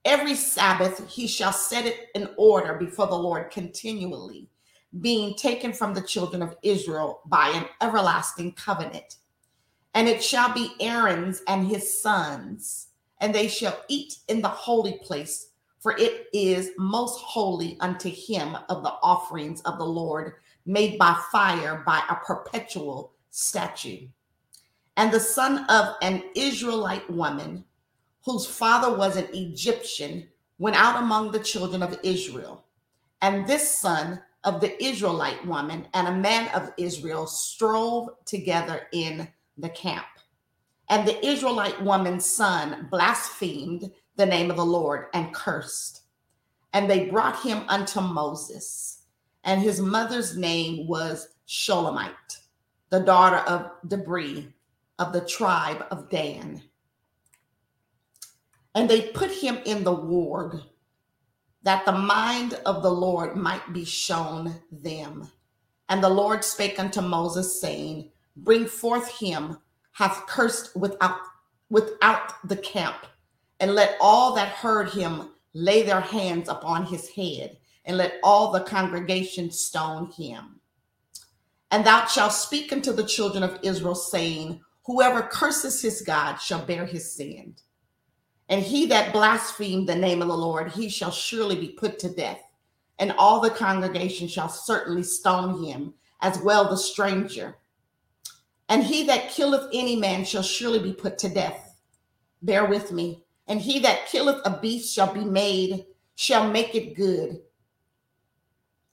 Every 0.03 0.35
Sabbath 0.35 1.09
he 1.09 1.25
shall 1.25 1.53
set 1.53 1.85
it 1.85 2.09
in 2.15 2.29
order 2.37 2.73
before 2.73 3.07
the 3.07 3.15
Lord 3.15 3.49
continually, 3.49 4.49
being 4.99 5.35
taken 5.35 5.71
from 5.71 5.93
the 5.93 6.01
children 6.01 6.41
of 6.41 6.57
Israel 6.63 7.21
by 7.27 7.47
an 7.49 7.65
everlasting 7.81 8.51
covenant. 8.51 9.15
And 9.93 10.09
it 10.09 10.21
shall 10.21 10.53
be 10.53 10.73
Aaron's 10.81 11.43
and 11.47 11.65
his 11.65 12.01
sons, 12.01 12.89
and 13.21 13.33
they 13.33 13.47
shall 13.47 13.79
eat 13.87 14.17
in 14.27 14.41
the 14.41 14.49
holy 14.49 14.99
place, 15.01 15.51
for 15.79 15.95
it 15.97 16.27
is 16.33 16.71
most 16.77 17.21
holy 17.21 17.77
unto 17.79 18.09
him 18.09 18.57
of 18.67 18.83
the 18.83 18.93
offerings 19.01 19.61
of 19.61 19.77
the 19.77 19.85
Lord 19.85 20.33
made 20.65 20.97
by 20.97 21.19
fire 21.31 21.83
by 21.85 22.01
a 22.09 22.15
perpetual 22.15 23.13
statue. 23.31 24.07
And 24.97 25.11
the 25.11 25.19
son 25.19 25.65
of 25.69 25.95
an 26.01 26.23
Israelite 26.35 27.09
woman, 27.09 27.65
whose 28.23 28.45
father 28.45 28.97
was 28.97 29.17
an 29.17 29.27
Egyptian, 29.33 30.27
went 30.57 30.75
out 30.75 31.01
among 31.01 31.31
the 31.31 31.39
children 31.39 31.83
of 31.83 31.99
Israel. 32.03 32.63
And 33.21 33.45
this 33.45 33.77
son 33.77 34.21
of 34.43 34.61
the 34.61 34.81
Israelite 34.83 35.45
woman 35.45 35.87
and 35.93 36.07
a 36.07 36.15
man 36.15 36.47
of 36.55 36.71
Israel 36.77 37.27
strove 37.27 38.09
together 38.25 38.87
in 38.93 39.27
the 39.57 39.69
camp. 39.69 40.05
And 40.89 41.07
the 41.07 41.25
Israelite 41.25 41.81
woman's 41.81 42.25
son 42.25 42.87
blasphemed 42.91 43.91
the 44.15 44.25
name 44.25 44.49
of 44.51 44.57
the 44.57 44.65
Lord 44.65 45.07
and 45.13 45.33
cursed. 45.33 46.03
And 46.73 46.89
they 46.89 47.09
brought 47.09 47.41
him 47.41 47.63
unto 47.67 48.01
Moses 48.01 48.94
and 49.45 49.61
his 49.61 49.79
mother's 49.79 50.35
name 50.35 50.87
was 50.87 51.29
Shelomith, 51.47 52.41
the 52.89 52.99
daughter 52.99 53.37
of 53.47 53.71
Dibri 53.87 54.51
of 54.97 55.13
the 55.13 55.21
tribe 55.21 55.85
of 55.91 56.09
Dan. 56.09 56.61
And 58.73 58.89
they 58.89 59.09
put 59.09 59.31
him 59.31 59.59
in 59.65 59.83
the 59.83 59.93
ward 59.93 60.61
that 61.63 61.85
the 61.85 61.91
mind 61.91 62.59
of 62.65 62.83
the 62.83 62.91
Lord 62.91 63.35
might 63.35 63.71
be 63.71 63.85
shown 63.85 64.55
them. 64.71 65.29
And 65.89 66.03
the 66.03 66.09
Lord 66.09 66.43
spake 66.43 66.79
unto 66.79 67.01
Moses, 67.01 67.61
saying, 67.61 68.11
Bring 68.35 68.65
forth 68.65 69.07
him 69.09 69.57
hath 69.93 70.25
cursed 70.27 70.75
without 70.75 71.17
without 71.69 72.33
the 72.47 72.57
camp, 72.57 73.07
and 73.59 73.73
let 73.73 73.97
all 73.99 74.35
that 74.35 74.49
heard 74.49 74.89
him 74.89 75.29
lay 75.53 75.81
their 75.81 76.01
hands 76.01 76.47
upon 76.47 76.85
his 76.85 77.09
head 77.09 77.57
and 77.85 77.97
let 77.97 78.19
all 78.23 78.51
the 78.51 78.61
congregation 78.61 79.51
stone 79.51 80.11
him. 80.11 80.59
And 81.71 81.85
thou 81.85 82.05
shalt 82.05 82.33
speak 82.33 82.71
unto 82.71 82.93
the 82.93 83.03
children 83.03 83.43
of 83.43 83.59
Israel, 83.63 83.95
saying, 83.95 84.61
Whoever 84.85 85.23
curses 85.23 85.81
his 85.81 86.01
God 86.01 86.37
shall 86.37 86.63
bear 86.63 86.85
his 86.85 87.11
sin. 87.11 87.55
And 88.49 88.61
he 88.61 88.85
that 88.87 89.11
blasphemed 89.11 89.89
the 89.89 89.95
name 89.95 90.21
of 90.21 90.27
the 90.27 90.37
Lord, 90.37 90.71
he 90.71 90.89
shall 90.89 91.11
surely 91.11 91.55
be 91.55 91.69
put 91.69 91.97
to 91.99 92.13
death. 92.13 92.41
And 92.99 93.11
all 93.17 93.41
the 93.41 93.49
congregation 93.49 94.27
shall 94.27 94.49
certainly 94.49 95.03
stone 95.03 95.63
him, 95.63 95.93
as 96.21 96.39
well 96.39 96.69
the 96.69 96.77
stranger. 96.77 97.57
And 98.69 98.83
he 98.83 99.03
that 99.07 99.29
killeth 99.29 99.69
any 99.73 99.95
man 99.95 100.23
shall 100.25 100.43
surely 100.43 100.79
be 100.79 100.93
put 100.93 101.17
to 101.19 101.29
death. 101.29 101.81
Bear 102.41 102.65
with 102.65 102.91
me. 102.91 103.23
And 103.47 103.59
he 103.59 103.79
that 103.79 104.07
killeth 104.07 104.41
a 104.45 104.59
beast 104.59 104.93
shall 104.93 105.13
be 105.13 105.25
made, 105.25 105.85
shall 106.15 106.49
make 106.49 106.73
it 106.73 106.95
good. 106.95 107.41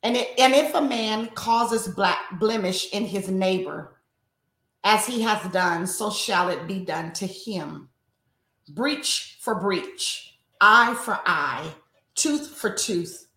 And, 0.03 0.17
it, 0.17 0.31
and 0.39 0.53
if 0.55 0.75
a 0.75 0.83
man 0.83 1.29
causes 1.29 1.87
black 1.89 2.39
blemish 2.39 2.91
in 2.93 3.05
his 3.05 3.29
neighbor, 3.29 3.97
as 4.85 5.07
he 5.07 5.23
has 5.23 5.41
done, 5.53 5.87
so 5.87 6.11
shall 6.11 6.49
it 6.49 6.67
be 6.67 6.85
done 6.85 7.13
to 7.13 7.27
him. 7.27 7.89
Breach 8.71 9.39
for 9.41 9.55
breach, 9.55 10.39
eye 10.61 10.95
for 11.05 11.21
eye, 11.25 11.73
tooth 12.15 12.49
for 12.49 12.71
tooth. 12.71 13.29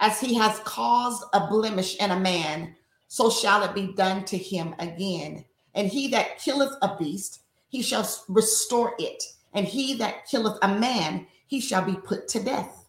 As 0.00 0.20
he 0.20 0.34
has 0.34 0.58
caused 0.60 1.24
a 1.32 1.46
blemish 1.46 1.96
in 1.96 2.10
a 2.10 2.18
man, 2.18 2.74
so 3.06 3.30
shall 3.30 3.62
it 3.62 3.74
be 3.74 3.92
done 3.94 4.24
to 4.26 4.36
him 4.36 4.74
again. 4.78 5.44
And 5.74 5.88
he 5.88 6.08
that 6.08 6.38
killeth 6.38 6.74
a 6.82 6.96
beast, 6.96 7.42
he 7.68 7.82
shall 7.82 8.08
restore 8.28 8.94
it. 8.98 9.22
And 9.54 9.66
he 9.66 9.94
that 9.94 10.26
killeth 10.26 10.58
a 10.62 10.68
man, 10.68 11.26
he 11.46 11.60
shall 11.60 11.84
be 11.84 11.94
put 11.94 12.28
to 12.28 12.42
death. 12.42 12.86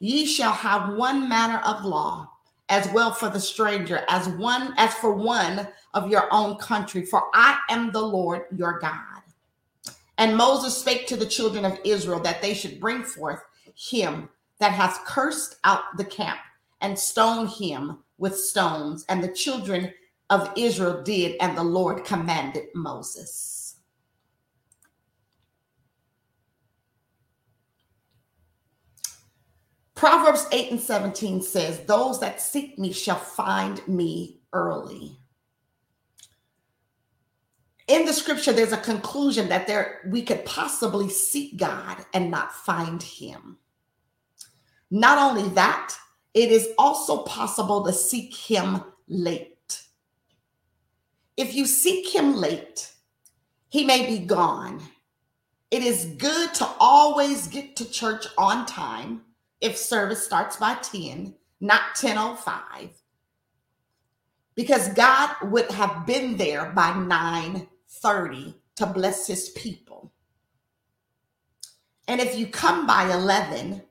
Ye 0.00 0.26
shall 0.26 0.52
have 0.52 0.94
one 0.94 1.28
manner 1.28 1.58
of 1.64 1.84
law 1.84 2.33
as 2.68 2.88
well 2.92 3.12
for 3.12 3.28
the 3.28 3.40
stranger 3.40 4.04
as 4.08 4.28
one 4.28 4.74
as 4.76 4.94
for 4.94 5.12
one 5.12 5.68
of 5.92 6.10
your 6.10 6.32
own 6.32 6.56
country. 6.56 7.04
For 7.04 7.24
i 7.34 7.58
am 7.68 7.92
the 7.92 8.00
lord 8.00 8.44
your 8.56 8.78
god. 8.78 9.22
And 10.18 10.36
moses 10.36 10.76
spake 10.76 11.06
to 11.08 11.16
the 11.16 11.26
children 11.26 11.64
of 11.64 11.78
israel 11.84 12.20
that 12.20 12.40
they 12.40 12.54
should 12.54 12.80
bring 12.80 13.02
forth 13.02 13.42
him 13.76 14.28
that 14.58 14.72
hath 14.72 15.04
cursed 15.04 15.56
out 15.64 15.96
the 15.96 16.04
camp 16.04 16.38
and 16.80 16.98
stone 16.98 17.46
him 17.46 17.98
with 18.18 18.38
stones. 18.38 19.04
And 19.08 19.22
the 19.22 19.32
children 19.32 19.92
of 20.30 20.52
israel 20.56 21.02
did 21.02 21.36
and 21.40 21.56
the 21.56 21.62
lord 21.62 22.04
commanded 22.04 22.66
moses 22.74 23.53
Proverbs 29.94 30.46
8 30.50 30.72
and 30.72 30.80
17 30.80 31.42
says, 31.42 31.80
Those 31.80 32.18
that 32.20 32.40
seek 32.40 32.78
me 32.78 32.92
shall 32.92 33.18
find 33.18 33.86
me 33.86 34.40
early. 34.52 35.18
In 37.86 38.06
the 38.06 38.12
scripture, 38.12 38.52
there's 38.52 38.72
a 38.72 38.78
conclusion 38.78 39.48
that 39.50 39.66
there 39.66 40.00
we 40.06 40.22
could 40.22 40.44
possibly 40.44 41.08
seek 41.08 41.56
God 41.58 42.04
and 42.12 42.30
not 42.30 42.52
find 42.52 43.02
him. 43.02 43.58
Not 44.90 45.18
only 45.18 45.48
that, 45.50 45.94
it 46.32 46.50
is 46.50 46.70
also 46.78 47.18
possible 47.24 47.84
to 47.84 47.92
seek 47.92 48.34
him 48.34 48.82
late. 49.06 49.82
If 51.36 51.54
you 51.54 51.66
seek 51.66 52.12
him 52.12 52.34
late, 52.34 52.90
he 53.68 53.84
may 53.84 54.06
be 54.06 54.24
gone. 54.24 54.82
It 55.70 55.82
is 55.82 56.06
good 56.18 56.54
to 56.54 56.68
always 56.80 57.48
get 57.48 57.76
to 57.76 57.90
church 57.90 58.26
on 58.38 58.66
time 58.66 59.22
if 59.64 59.78
service 59.78 60.22
starts 60.22 60.58
by 60.58 60.74
10, 60.74 61.34
not 61.60 61.94
10:05. 61.96 62.90
Because 64.54 64.88
God 64.90 65.34
would 65.42 65.70
have 65.70 66.06
been 66.06 66.36
there 66.36 66.70
by 66.72 66.92
9:30 66.92 68.60
to 68.76 68.86
bless 68.86 69.26
his 69.26 69.48
people. 69.50 70.12
And 72.06 72.20
if 72.20 72.36
you 72.36 72.46
come 72.46 72.86
by 72.86 73.10
11, 73.10 73.82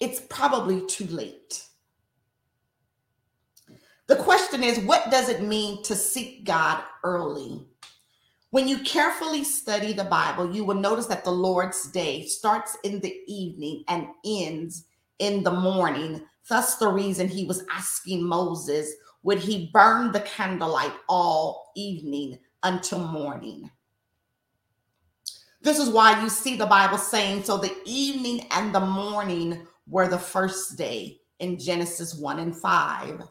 it's 0.00 0.20
probably 0.20 0.86
too 0.86 1.06
late. 1.08 1.68
The 4.06 4.16
question 4.16 4.64
is, 4.64 4.78
what 4.78 5.10
does 5.10 5.28
it 5.28 5.42
mean 5.42 5.82
to 5.84 5.94
seek 5.94 6.44
God 6.44 6.82
early? 7.04 7.66
When 8.52 8.68
you 8.68 8.80
carefully 8.80 9.44
study 9.44 9.94
the 9.94 10.04
Bible, 10.04 10.54
you 10.54 10.62
will 10.62 10.74
notice 10.74 11.06
that 11.06 11.24
the 11.24 11.32
Lord's 11.32 11.90
day 11.90 12.26
starts 12.26 12.76
in 12.84 13.00
the 13.00 13.18
evening 13.26 13.82
and 13.88 14.08
ends 14.26 14.84
in 15.20 15.42
the 15.42 15.52
morning. 15.52 16.20
Thus, 16.46 16.76
the 16.76 16.88
reason 16.88 17.28
he 17.28 17.46
was 17.46 17.64
asking 17.72 18.22
Moses, 18.22 18.92
would 19.22 19.38
he 19.38 19.70
burn 19.72 20.12
the 20.12 20.20
candlelight 20.20 20.92
all 21.08 21.72
evening 21.76 22.40
until 22.62 22.98
morning? 22.98 23.70
This 25.62 25.78
is 25.78 25.88
why 25.88 26.22
you 26.22 26.28
see 26.28 26.54
the 26.54 26.66
Bible 26.66 26.98
saying, 26.98 27.44
so 27.44 27.56
the 27.56 27.74
evening 27.86 28.48
and 28.50 28.74
the 28.74 28.80
morning 28.80 29.66
were 29.86 30.08
the 30.08 30.18
first 30.18 30.76
day 30.76 31.22
in 31.38 31.58
Genesis 31.58 32.14
1 32.16 32.38
and 32.38 32.54
5. 32.54 33.22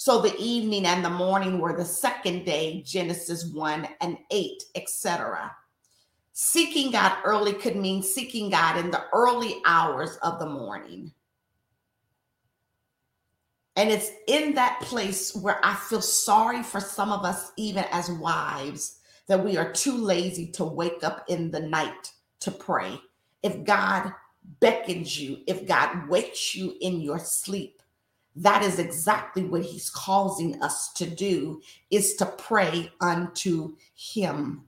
So 0.00 0.22
the 0.22 0.34
evening 0.38 0.86
and 0.86 1.04
the 1.04 1.10
morning 1.10 1.58
were 1.58 1.76
the 1.76 1.84
second 1.84 2.46
day, 2.46 2.80
Genesis 2.86 3.44
1 3.52 3.86
and 4.00 4.16
8, 4.30 4.62
etc. 4.74 5.54
Seeking 6.32 6.90
God 6.90 7.18
early 7.22 7.52
could 7.52 7.76
mean 7.76 8.02
seeking 8.02 8.48
God 8.48 8.78
in 8.78 8.90
the 8.90 9.04
early 9.12 9.60
hours 9.66 10.16
of 10.22 10.38
the 10.38 10.48
morning. 10.48 11.12
And 13.76 13.90
it's 13.90 14.10
in 14.26 14.54
that 14.54 14.80
place 14.80 15.36
where 15.36 15.60
I 15.62 15.74
feel 15.74 16.00
sorry 16.00 16.62
for 16.62 16.80
some 16.80 17.12
of 17.12 17.26
us, 17.26 17.52
even 17.58 17.84
as 17.92 18.10
wives, 18.10 19.00
that 19.26 19.44
we 19.44 19.58
are 19.58 19.70
too 19.70 19.98
lazy 19.98 20.46
to 20.52 20.64
wake 20.64 21.04
up 21.04 21.26
in 21.28 21.50
the 21.50 21.60
night 21.60 22.10
to 22.40 22.50
pray. 22.50 22.98
If 23.42 23.64
God 23.64 24.14
beckons 24.60 25.20
you, 25.20 25.40
if 25.46 25.66
God 25.66 26.08
wakes 26.08 26.54
you 26.54 26.74
in 26.80 27.02
your 27.02 27.18
sleep, 27.18 27.79
that 28.36 28.62
is 28.62 28.78
exactly 28.78 29.44
what 29.44 29.62
he's 29.62 29.90
causing 29.90 30.62
us 30.62 30.92
to 30.94 31.06
do 31.06 31.60
is 31.90 32.14
to 32.16 32.26
pray 32.26 32.92
unto 33.00 33.76
him. 33.94 34.64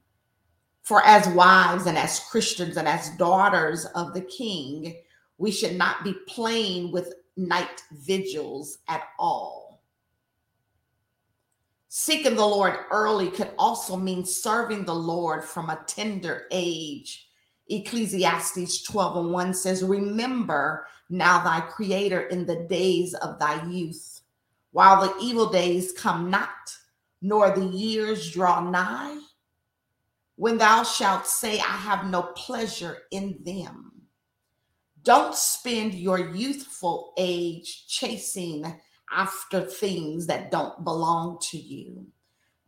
For 0.82 1.02
as 1.04 1.28
wives 1.28 1.86
and 1.86 1.96
as 1.96 2.20
christians 2.30 2.76
and 2.76 2.88
as 2.88 3.10
daughters 3.16 3.84
of 3.94 4.14
the 4.14 4.22
king 4.22 4.96
we 5.38 5.50
should 5.50 5.76
not 5.76 6.04
be 6.04 6.14
playing 6.26 6.92
with 6.92 7.14
night 7.36 7.82
vigils 7.92 8.78
at 8.88 9.02
all. 9.18 9.82
Seeking 11.88 12.34
the 12.34 12.46
lord 12.46 12.74
early 12.90 13.30
could 13.30 13.50
also 13.58 13.96
mean 13.96 14.24
serving 14.24 14.84
the 14.84 14.94
lord 14.94 15.44
from 15.44 15.70
a 15.70 15.82
tender 15.86 16.46
age. 16.50 17.28
Ecclesiastes 17.68 18.82
12 18.82 19.16
and 19.16 19.32
1 19.32 19.54
says 19.54 19.82
remember 19.82 20.86
now 21.12 21.44
thy 21.44 21.60
creator 21.60 22.22
in 22.22 22.46
the 22.46 22.66
days 22.68 23.14
of 23.14 23.38
thy 23.38 23.62
youth, 23.66 24.22
while 24.70 25.02
the 25.02 25.14
evil 25.22 25.50
days 25.50 25.92
come 25.92 26.30
not, 26.30 26.48
nor 27.20 27.50
the 27.50 27.66
years 27.66 28.30
draw 28.30 28.60
nigh, 28.68 29.20
when 30.36 30.56
thou 30.56 30.82
shalt 30.82 31.26
say, 31.26 31.58
I 31.58 31.76
have 31.76 32.06
no 32.06 32.22
pleasure 32.22 32.98
in 33.10 33.38
them. 33.44 33.92
Don't 35.02 35.34
spend 35.34 35.94
your 35.94 36.34
youthful 36.34 37.12
age 37.18 37.86
chasing 37.88 38.64
after 39.12 39.60
things 39.60 40.26
that 40.28 40.50
don't 40.50 40.82
belong 40.82 41.38
to 41.50 41.58
you. 41.58 42.06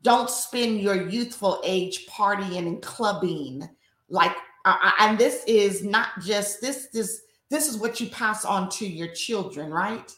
Don't 0.03 0.29
spend 0.29 0.81
your 0.81 1.09
youthful 1.09 1.63
age 1.65 2.07
partying 2.07 2.59
and 2.59 2.83
clubbing 2.83 3.67
like 4.11 4.37
uh, 4.67 4.91
and 5.01 5.19
this 5.19 5.45
is 5.47 5.83
not 5.83 6.09
just 6.21 6.61
this 6.61 6.89
this 6.93 7.23
this 7.55 7.69
is 7.69 7.77
what 7.77 8.01
you 8.01 8.09
pass 8.09 8.45
on 8.45 8.69
to 8.69 8.87
your 8.87 9.09
children, 9.09 9.71
right? 9.71 10.13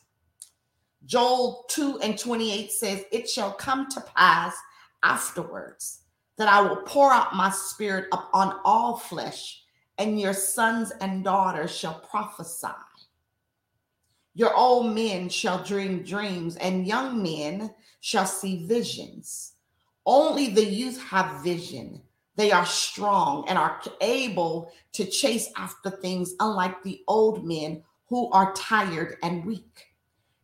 Joel 1.05 1.67
2 1.69 2.01
and 2.01 2.19
28 2.19 2.73
says, 2.73 3.05
It 3.13 3.29
shall 3.29 3.53
come 3.53 3.89
to 3.91 4.01
pass 4.17 4.57
afterwards 5.03 6.01
that 6.39 6.49
I 6.49 6.63
will 6.63 6.77
pour 6.77 7.13
out 7.13 7.37
my 7.37 7.51
spirit 7.51 8.07
upon 8.13 8.59
all 8.65 8.97
flesh, 8.97 9.63
and 9.99 10.19
your 10.19 10.33
sons 10.33 10.93
and 11.03 11.23
daughters 11.23 11.77
shall 11.77 12.01
prophesy. 12.01 12.69
Your 14.35 14.55
old 14.55 14.95
men 14.95 15.29
shall 15.29 15.63
dream 15.63 16.03
dreams, 16.05 16.57
and 16.57 16.87
young 16.87 17.23
men 17.23 17.75
shall 18.01 18.27
see 18.27 18.67
visions. 18.67 19.53
Only 20.07 20.49
the 20.49 20.65
youth 20.65 21.03
have 21.03 21.43
vision 21.43 22.01
they 22.37 22.53
are 22.53 22.67
strong 22.67 23.47
and 23.49 23.59
are 23.59 23.81
able 24.01 24.71
to 24.93 25.05
chase 25.05 25.51
after 25.57 25.91
things, 25.91 26.35
unlike 26.41 26.83
the 26.83 27.03
old 27.09 27.45
men 27.45 27.83
who 28.09 28.31
are 28.31 28.55
tired 28.55 29.17
and 29.23 29.45
weak. 29.45 29.87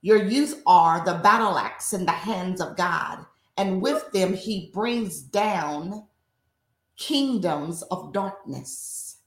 Your 0.00 0.24
youth 0.24 0.62
are 0.66 1.04
the 1.04 1.14
battle 1.14 1.56
axe 1.56 1.92
in 1.92 2.04
the 2.04 2.12
hands 2.12 2.60
of 2.60 2.76
God, 2.76 3.24
and 3.56 3.80
with 3.80 4.10
them 4.12 4.34
he 4.34 4.70
brings 4.72 5.20
down 5.20 6.06
kingdoms 6.96 7.82
of 7.82 8.12
darkness. 8.12 9.18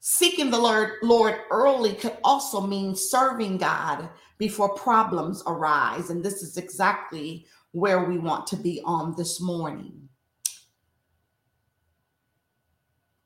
Seeking 0.00 0.50
the 0.50 0.58
Lord, 0.58 0.94
Lord 1.02 1.36
early 1.50 1.94
could 1.94 2.16
also 2.24 2.60
mean 2.60 2.96
serving 2.96 3.58
God 3.58 4.08
before 4.38 4.74
problems 4.74 5.42
arise. 5.46 6.10
And 6.10 6.24
this 6.24 6.42
is 6.42 6.56
exactly 6.56 7.46
where 7.72 8.04
we 8.04 8.18
want 8.18 8.46
to 8.48 8.56
be 8.56 8.80
on 8.84 9.14
this 9.16 9.40
morning. 9.40 10.09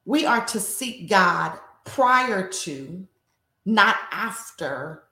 We 0.04 0.26
are 0.26 0.44
to 0.46 0.60
seek 0.60 1.08
God 1.08 1.58
prior 1.84 2.48
to, 2.48 3.06
not 3.64 3.96
after 4.12 5.04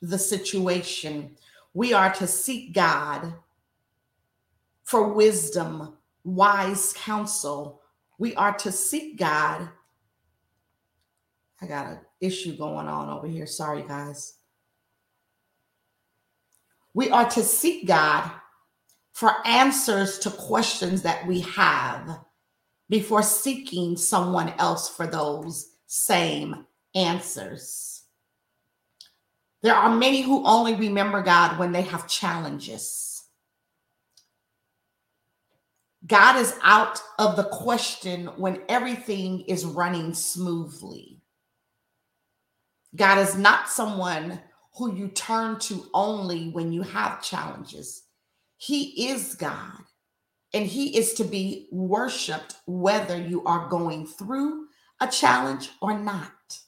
the 0.00 0.18
situation. 0.18 1.36
We 1.74 1.92
are 1.92 2.12
to 2.14 2.26
seek 2.26 2.72
God 2.72 3.34
for 4.84 5.12
wisdom, 5.12 5.96
wise 6.24 6.92
counsel. 6.96 7.80
We 8.18 8.34
are 8.36 8.56
to 8.58 8.70
seek 8.70 9.18
God. 9.18 9.68
I 11.60 11.66
got 11.66 11.86
an 11.86 12.00
issue 12.20 12.56
going 12.56 12.88
on 12.88 13.08
over 13.08 13.26
here. 13.26 13.46
Sorry, 13.46 13.82
guys. 13.82 14.34
We 16.94 17.10
are 17.10 17.28
to 17.30 17.42
seek 17.42 17.86
God 17.86 18.30
for 19.12 19.32
answers 19.46 20.18
to 20.20 20.30
questions 20.30 21.02
that 21.02 21.26
we 21.26 21.40
have 21.40 22.20
before 22.88 23.22
seeking 23.22 23.96
someone 23.96 24.52
else 24.58 24.88
for 24.88 25.06
those 25.06 25.70
same 25.86 26.66
answers. 26.94 28.02
There 29.62 29.74
are 29.74 29.94
many 29.94 30.22
who 30.22 30.44
only 30.44 30.74
remember 30.74 31.22
God 31.22 31.58
when 31.58 31.72
they 31.72 31.82
have 31.82 32.08
challenges. 32.08 33.22
God 36.06 36.36
is 36.36 36.54
out 36.62 37.00
of 37.18 37.36
the 37.36 37.44
question 37.44 38.26
when 38.36 38.62
everything 38.68 39.42
is 39.42 39.64
running 39.64 40.14
smoothly. 40.14 41.20
God 42.96 43.18
is 43.18 43.36
not 43.36 43.68
someone 43.68 44.40
who 44.74 44.94
you 44.94 45.08
turn 45.08 45.58
to 45.60 45.86
only 45.94 46.48
when 46.50 46.72
you 46.72 46.82
have 46.82 47.22
challenges. 47.22 48.02
He 48.56 49.10
is 49.10 49.34
God, 49.34 49.82
and 50.54 50.66
He 50.66 50.96
is 50.96 51.14
to 51.14 51.24
be 51.24 51.68
worshiped 51.70 52.56
whether 52.66 53.16
you 53.16 53.44
are 53.44 53.68
going 53.68 54.06
through 54.06 54.66
a 55.00 55.06
challenge 55.08 55.70
or 55.80 55.98
not. 55.98 56.58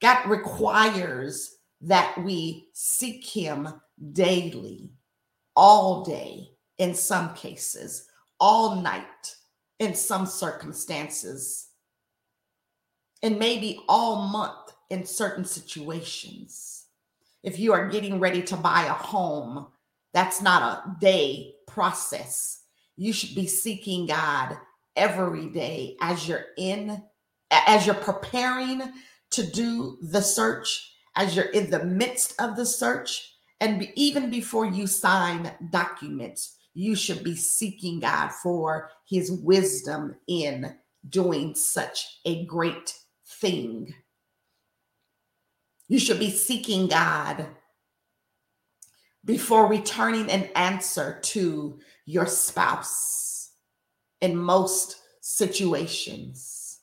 God 0.00 0.28
requires 0.28 1.56
that 1.80 2.16
we 2.22 2.68
seek 2.72 3.24
Him 3.24 3.68
daily, 4.12 4.90
all 5.56 6.04
day 6.04 6.48
in 6.78 6.94
some 6.94 7.34
cases, 7.34 8.08
all 8.40 8.76
night 8.76 9.36
in 9.78 9.94
some 9.94 10.26
circumstances, 10.26 11.68
and 13.22 13.38
maybe 13.38 13.80
all 13.88 14.28
month 14.28 14.72
in 14.90 15.06
certain 15.06 15.44
situations. 15.44 16.86
If 17.42 17.58
you 17.58 17.72
are 17.72 17.88
getting 17.88 18.20
ready 18.20 18.42
to 18.42 18.56
buy 18.56 18.84
a 18.84 18.92
home, 18.92 19.66
that's 20.12 20.40
not 20.42 20.62
a 20.62 21.00
day 21.00 21.54
process. 21.66 22.63
You 22.96 23.12
should 23.12 23.34
be 23.34 23.46
seeking 23.46 24.06
God 24.06 24.56
every 24.96 25.46
day 25.48 25.96
as 26.00 26.28
you're 26.28 26.46
in, 26.56 27.02
as 27.50 27.86
you're 27.86 27.94
preparing 27.94 28.82
to 29.30 29.46
do 29.46 29.98
the 30.00 30.22
search, 30.22 30.92
as 31.16 31.34
you're 31.34 31.46
in 31.46 31.70
the 31.70 31.84
midst 31.84 32.40
of 32.40 32.56
the 32.56 32.66
search, 32.66 33.34
and 33.60 33.88
even 33.94 34.30
before 34.30 34.66
you 34.66 34.86
sign 34.86 35.50
documents, 35.70 36.56
you 36.74 36.94
should 36.94 37.22
be 37.22 37.36
seeking 37.36 38.00
God 38.00 38.30
for 38.30 38.90
his 39.08 39.30
wisdom 39.30 40.16
in 40.26 40.76
doing 41.08 41.54
such 41.54 42.20
a 42.24 42.44
great 42.46 42.94
thing. 43.26 43.94
You 45.88 45.98
should 45.98 46.18
be 46.18 46.30
seeking 46.30 46.88
God 46.88 47.46
before 49.24 49.66
returning 49.66 50.30
an 50.30 50.48
answer 50.54 51.20
to 51.22 51.78
your 52.06 52.26
spouse 52.26 53.52
in 54.20 54.36
most 54.36 54.96
situations. 55.20 56.80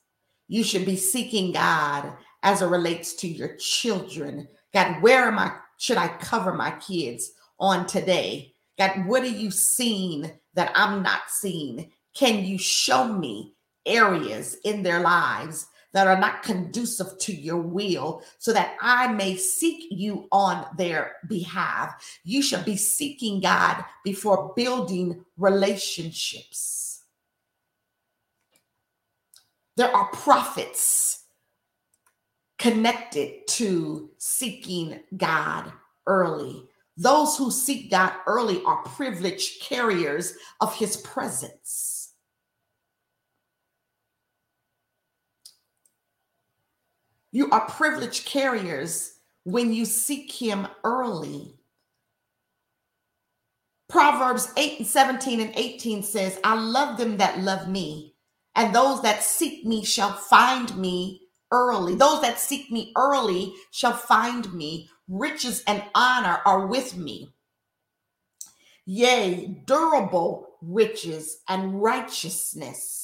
You 0.48 0.64
should 0.64 0.86
be 0.86 0.96
seeking 0.96 1.52
God 1.52 2.14
as 2.44 2.62
it 2.62 2.68
relates 2.68 3.14
to 3.16 3.28
your 3.28 3.56
children. 3.58 4.48
God, 4.74 5.02
where 5.02 5.26
am 5.26 5.40
I? 5.40 5.54
Should 5.78 5.98
I 5.98 6.08
cover 6.08 6.54
my 6.54 6.72
kids 6.72 7.32
on 7.60 7.86
today? 7.86 8.54
God, 8.78 9.06
what 9.06 9.24
are 9.24 9.28
you 9.28 9.52
seeing 9.52 10.32
that 10.54 10.72
I'm 10.76 11.04
not 11.04 11.22
seeing? 11.30 11.92
Can 12.14 12.44
you 12.46 12.58
show 12.58 13.14
me 13.14 13.54
areas 13.86 14.58
in 14.64 14.84
their 14.84 15.00
lives 15.00 15.68
that 15.94 16.08
are 16.08 16.20
not 16.20 16.44
conducive 16.44 17.18
to 17.20 17.34
your 17.34 17.58
will 17.58 18.24
so 18.40 18.54
that 18.54 18.78
I 18.82 19.08
may 19.12 19.36
seek 19.36 19.88
you 19.92 20.28
on 20.32 20.66
their 20.78 21.18
behalf. 21.28 22.20
You 22.24 22.42
should 22.42 22.66
be 22.66 22.78
seeking 22.78 23.42
God 23.42 23.84
before 24.04 24.54
building 24.56 25.26
relationships. 25.38 27.04
There 29.78 29.96
are 29.96 30.10
prophets 30.12 31.24
connected 32.58 33.48
to 33.48 34.12
seeking 34.18 35.00
God 35.18 35.72
early. 36.06 36.68
Those 36.98 37.38
who 37.38 37.50
seek 37.50 37.90
God 37.90 38.14
early 38.28 38.62
are 38.66 38.84
privileged 38.84 39.62
carriers 39.62 40.34
of 40.60 40.76
his 40.76 40.98
presence. 40.98 42.01
You 47.32 47.50
are 47.52 47.66
privileged 47.66 48.26
carriers 48.26 49.14
when 49.44 49.74
you 49.74 49.86
seek 49.86 50.32
him 50.32 50.68
early. 50.84 51.56
Proverbs 53.90 54.52
8 54.58 54.80
and 54.80 54.88
17 54.88 55.40
and 55.40 55.54
18 55.56 56.04
says, 56.04 56.40
I 56.44 56.60
love 56.60 56.98
them 56.98 57.18
that 57.18 57.40
love 57.40 57.68
me, 57.68 58.16
and 58.56 58.74
those 58.74 59.02
that 59.02 59.24
seek 59.24 59.66
me 59.66 59.84
shall 59.84 60.14
find 60.14 60.78
me 60.78 61.22
early. 61.52 61.96
Those 61.96 62.22
that 62.22 62.40
seek 62.40 62.72
me 62.72 62.94
early 62.96 63.54
shall 63.72 63.94
find 63.94 64.54
me. 64.54 64.90
Riches 65.08 65.64
and 65.68 65.84
honor 65.94 66.40
are 66.46 66.68
with 66.68 66.96
me. 66.96 67.34
Yea, 68.86 69.62
durable 69.66 70.48
riches 70.62 71.40
and 71.48 71.82
righteousness 71.82 73.01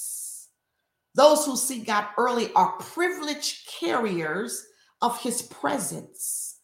those 1.17 1.45
who 1.45 1.57
seek 1.57 1.87
God 1.87 2.05
early 2.17 2.53
are 2.53 2.77
privileged 2.77 3.67
carriers 3.67 4.67
of 5.01 5.19
his 5.19 5.41
presence. 5.41 6.59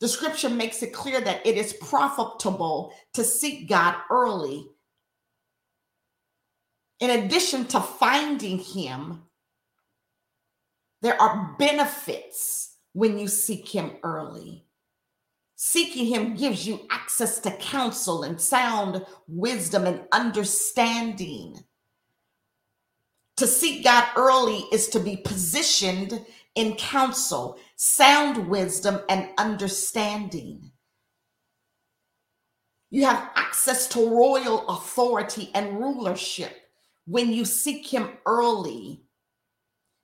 The 0.00 0.08
scripture 0.08 0.50
makes 0.50 0.82
it 0.82 0.92
clear 0.92 1.20
that 1.20 1.46
it 1.46 1.56
is 1.56 1.74
profitable 1.74 2.92
to 3.14 3.22
seek 3.22 3.68
God 3.68 3.94
early. 4.10 4.66
In 6.98 7.10
addition 7.10 7.64
to 7.66 7.80
finding 7.80 8.58
him, 8.58 9.22
there 11.00 11.20
are 11.22 11.54
benefits 11.56 12.76
when 12.94 13.20
you 13.20 13.28
seek 13.28 13.68
him 13.68 13.92
early. 14.02 14.66
Seeking 15.54 16.06
him 16.06 16.34
gives 16.34 16.66
you 16.66 16.88
access 16.90 17.38
to 17.38 17.52
counsel 17.52 18.24
and 18.24 18.40
sound 18.40 19.06
wisdom 19.28 19.86
and 19.86 20.02
understanding. 20.10 21.62
To 23.38 23.46
seek 23.46 23.84
God 23.84 24.06
early 24.16 24.66
is 24.72 24.88
to 24.90 25.00
be 25.00 25.16
positioned 25.16 26.24
in 26.54 26.76
counsel, 26.76 27.58
sound 27.76 28.48
wisdom, 28.48 29.00
and 29.08 29.30
understanding. 29.38 30.72
You 32.90 33.06
have 33.06 33.30
access 33.36 33.88
to 33.88 34.08
royal 34.10 34.68
authority 34.68 35.50
and 35.54 35.78
rulership 35.80 36.52
when 37.06 37.32
you 37.32 37.44
seek 37.44 37.86
Him 37.86 38.10
early. 38.26 39.02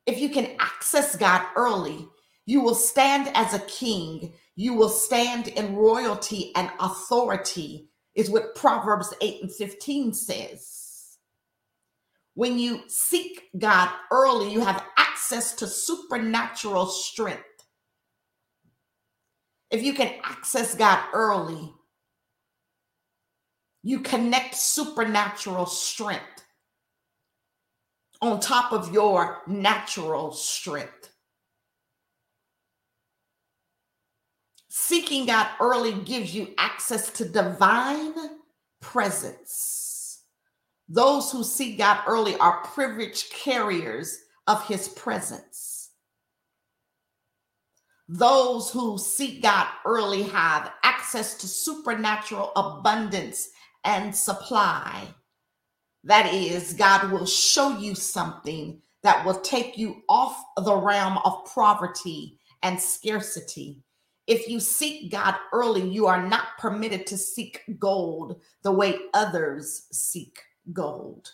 If 0.07 0.21
you 0.21 0.31
can 0.31 0.57
access 0.61 1.17
God 1.17 1.47
early, 1.57 2.09
you 2.47 2.61
will 2.62 2.75
stand 2.75 3.31
as 3.35 3.55
a 3.55 3.61
king. 3.61 4.35
You 4.57 4.75
will 4.75 4.88
stand 4.91 5.49
in 5.49 5.77
royalty 5.77 6.53
and 6.57 6.71
authority, 6.81 7.91
is 8.14 8.31
what 8.31 8.55
Proverbs 8.57 9.14
8 9.21 9.43
and 9.43 9.53
15 9.53 10.14
says. 10.14 10.78
When 12.38 12.57
you 12.57 12.83
seek 12.87 13.48
God 13.59 13.90
early, 14.12 14.53
you 14.53 14.61
have 14.61 14.85
access 14.96 15.55
to 15.55 15.66
supernatural 15.66 16.87
strength. 16.87 17.42
If 19.72 19.83
you 19.83 19.92
can 19.92 20.14
access 20.22 20.77
God 20.77 21.01
early, 21.12 21.72
you 23.83 23.98
connect 23.98 24.55
supernatural 24.55 25.66
strength 25.66 26.44
on 28.22 28.38
top 28.38 28.72
of 28.72 28.94
your 28.94 29.38
natural 29.48 30.31
strength. 30.31 31.11
Seeking 34.68 35.27
God 35.27 35.48
early 35.61 35.94
gives 36.05 36.33
you 36.33 36.55
access 36.57 37.11
to 37.14 37.29
divine 37.29 38.14
presence. 38.81 39.78
Those 40.88 41.31
who 41.33 41.44
seek 41.44 41.79
God 41.79 42.03
early 42.07 42.37
are 42.37 42.62
privileged 42.64 43.31
carriers 43.33 44.18
of 44.46 44.66
his 44.66 44.88
presence. 44.88 45.90
Those 48.09 48.70
who 48.70 48.98
seek 48.98 49.42
God 49.42 49.68
early 49.85 50.22
have 50.24 50.72
access 50.83 51.35
to 51.38 51.48
supernatural 51.48 52.53
abundance 52.57 53.51
and 53.85 54.16
supply. 54.16 55.09
That 56.05 56.33
is, 56.33 56.72
God 56.74 57.12
will 57.12 57.27
show 57.27 57.79
you 57.79 57.94
something 57.94 58.81
that 59.03 59.27
will 59.27 59.40
take 59.40 59.77
you 59.77 60.03
off 60.09 60.42
the 60.57 60.77
realm 60.77 61.18
of 61.18 61.44
poverty 61.55 62.38
and 62.62 62.81
scarcity. 62.81 63.83
If 64.27 64.48
you 64.48 64.61
seek 64.61 65.11
God 65.12 65.37
early, 65.53 65.88
you 65.88 66.07
are 66.07 66.27
not 66.27 66.59
permitted 66.59 67.07
to 67.09 67.18
seek 67.18 67.62
gold 67.79 68.40
the 68.62 68.72
way 68.72 68.98
others 69.14 69.87
seek 69.92 70.40
gold. 70.72 71.33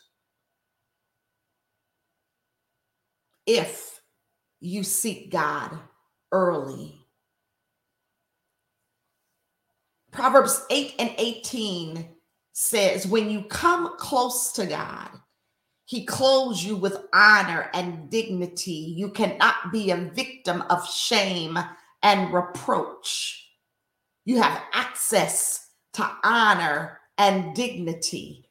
If 3.46 4.00
you 4.60 4.82
seek 4.82 5.30
God 5.30 5.78
early. 6.32 6.94
Proverbs 10.10 10.64
8 10.70 10.94
and 10.98 11.10
18 11.18 12.08
says, 12.52 13.06
When 13.06 13.28
you 13.28 13.42
come 13.42 13.98
close 13.98 14.52
to 14.52 14.64
God, 14.64 15.10
he 15.86 16.06
clothes 16.06 16.64
you 16.64 16.76
with 16.76 16.96
honor 17.12 17.68
and 17.74 18.08
dignity. 18.08 18.94
You 18.96 19.10
cannot 19.10 19.70
be 19.70 19.90
a 19.90 20.10
victim 20.14 20.62
of 20.70 20.88
shame 20.88 21.58
and 22.02 22.32
reproach. 22.32 23.48
You 24.24 24.40
have 24.40 24.62
access 24.72 25.68
to 25.94 26.10
honor 26.22 27.00
and 27.18 27.54
dignity. 27.54 28.48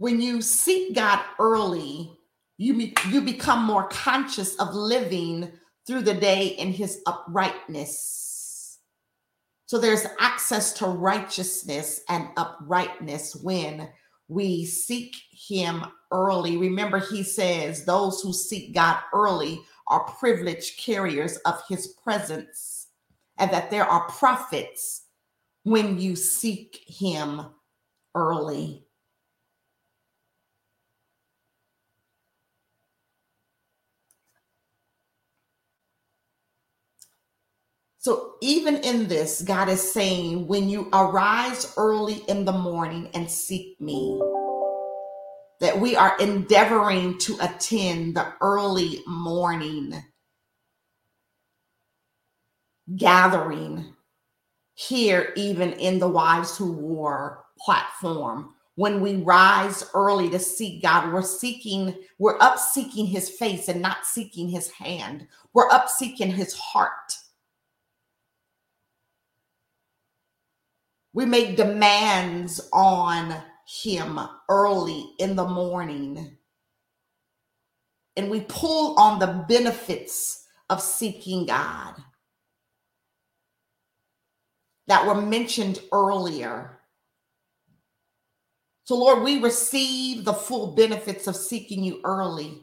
When 0.00 0.18
you 0.22 0.40
seek 0.40 0.94
God 0.94 1.20
early, 1.38 2.10
you, 2.56 2.72
be, 2.72 2.94
you 3.10 3.20
become 3.20 3.62
more 3.64 3.86
conscious 3.88 4.56
of 4.56 4.74
living 4.74 5.52
through 5.86 6.00
the 6.00 6.14
day 6.14 6.46
in 6.46 6.72
his 6.72 7.02
uprightness. 7.04 8.78
So 9.66 9.76
there's 9.76 10.06
access 10.18 10.72
to 10.78 10.86
righteousness 10.86 12.00
and 12.08 12.28
uprightness 12.38 13.36
when 13.42 13.90
we 14.28 14.64
seek 14.64 15.14
him 15.32 15.84
early. 16.10 16.56
Remember, 16.56 16.98
he 16.98 17.22
says 17.22 17.84
those 17.84 18.22
who 18.22 18.32
seek 18.32 18.74
God 18.74 19.00
early 19.12 19.60
are 19.86 20.04
privileged 20.18 20.78
carriers 20.78 21.36
of 21.44 21.62
his 21.68 21.88
presence, 22.02 22.86
and 23.36 23.50
that 23.50 23.70
there 23.70 23.84
are 23.84 24.08
profits 24.08 25.02
when 25.64 26.00
you 26.00 26.16
seek 26.16 26.80
him 26.86 27.42
early. 28.14 28.86
So 38.02 38.36
even 38.40 38.76
in 38.76 39.08
this, 39.08 39.42
God 39.42 39.68
is 39.68 39.92
saying, 39.92 40.46
when 40.46 40.70
you 40.70 40.88
arise 40.90 41.74
early 41.76 42.22
in 42.28 42.46
the 42.46 42.52
morning 42.52 43.10
and 43.12 43.30
seek 43.30 43.78
me, 43.78 44.18
that 45.60 45.78
we 45.78 45.96
are 45.96 46.18
endeavoring 46.18 47.18
to 47.18 47.36
attend 47.42 48.16
the 48.16 48.32
early 48.40 49.02
morning 49.06 50.02
gathering 52.96 53.94
here, 54.76 55.34
even 55.36 55.74
in 55.74 55.98
the 55.98 56.08
Wives 56.08 56.56
Who 56.56 56.72
War 56.72 57.44
platform. 57.58 58.54
When 58.76 59.02
we 59.02 59.16
rise 59.16 59.84
early 59.92 60.30
to 60.30 60.38
seek 60.38 60.80
God, 60.80 61.12
we're 61.12 61.20
seeking, 61.20 61.94
we're 62.18 62.40
up 62.40 62.58
seeking 62.58 63.04
his 63.04 63.28
face 63.28 63.68
and 63.68 63.82
not 63.82 64.06
seeking 64.06 64.48
his 64.48 64.70
hand. 64.70 65.28
We're 65.52 65.70
up 65.70 65.90
seeking 65.90 66.30
his 66.30 66.54
heart 66.54 67.14
We 71.12 71.26
make 71.26 71.56
demands 71.56 72.68
on 72.72 73.34
him 73.66 74.20
early 74.48 75.12
in 75.18 75.36
the 75.36 75.46
morning. 75.46 76.36
And 78.16 78.30
we 78.30 78.40
pull 78.42 78.98
on 78.98 79.18
the 79.18 79.44
benefits 79.48 80.44
of 80.68 80.82
seeking 80.82 81.46
God 81.46 81.94
that 84.88 85.06
were 85.06 85.20
mentioned 85.20 85.80
earlier. 85.92 86.80
So, 88.84 88.96
Lord, 88.96 89.22
we 89.22 89.40
receive 89.40 90.24
the 90.24 90.32
full 90.32 90.74
benefits 90.74 91.26
of 91.28 91.36
seeking 91.36 91.84
you 91.84 92.00
early. 92.04 92.62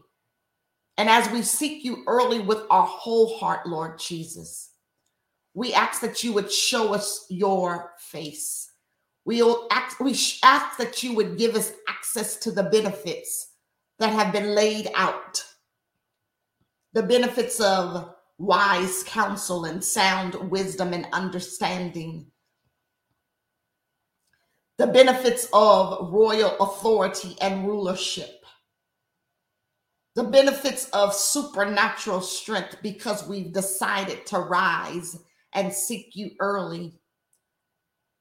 And 0.97 1.09
as 1.09 1.29
we 1.31 1.41
seek 1.41 1.85
you 1.85 2.03
early 2.07 2.39
with 2.39 2.63
our 2.69 2.85
whole 2.85 3.37
heart, 3.37 3.67
Lord 3.67 3.99
Jesus, 3.99 4.66
we 5.57 5.73
ask 5.73 6.01
that 6.01 6.23
you 6.23 6.33
would 6.33 6.51
show 6.51 6.93
us 6.93 7.25
your 7.31 7.93
face. 7.97 8.73
We'll 9.25 9.67
ask, 9.71 9.99
we 9.99 10.15
ask 10.43 10.77
that 10.77 11.01
you 11.01 11.15
would 11.15 11.35
give 11.35 11.55
us 11.55 11.73
access 11.89 12.35
to 12.41 12.51
the 12.51 12.61
benefits 12.61 13.53
that 13.97 14.13
have 14.13 14.31
been 14.31 14.53
laid 14.53 14.87
out. 14.93 15.43
The 16.93 17.01
benefits 17.01 17.59
of 17.59 18.13
wise 18.37 19.03
counsel 19.07 19.65
and 19.65 19.83
sound 19.83 20.35
wisdom 20.51 20.93
and 20.93 21.07
understanding. 21.11 22.27
The 24.77 24.85
benefits 24.85 25.49
of 25.53 26.13
royal 26.13 26.55
authority 26.59 27.35
and 27.41 27.67
rulership. 27.67 28.45
The 30.13 30.23
benefits 30.23 30.87
of 30.91 31.15
supernatural 31.15 32.21
strength 32.21 32.77
because 32.83 33.27
we've 33.27 33.51
decided 33.51 34.23
to 34.27 34.37
rise 34.37 35.17
and 35.53 35.73
seek 35.73 36.15
you 36.15 36.31
early, 36.39 36.93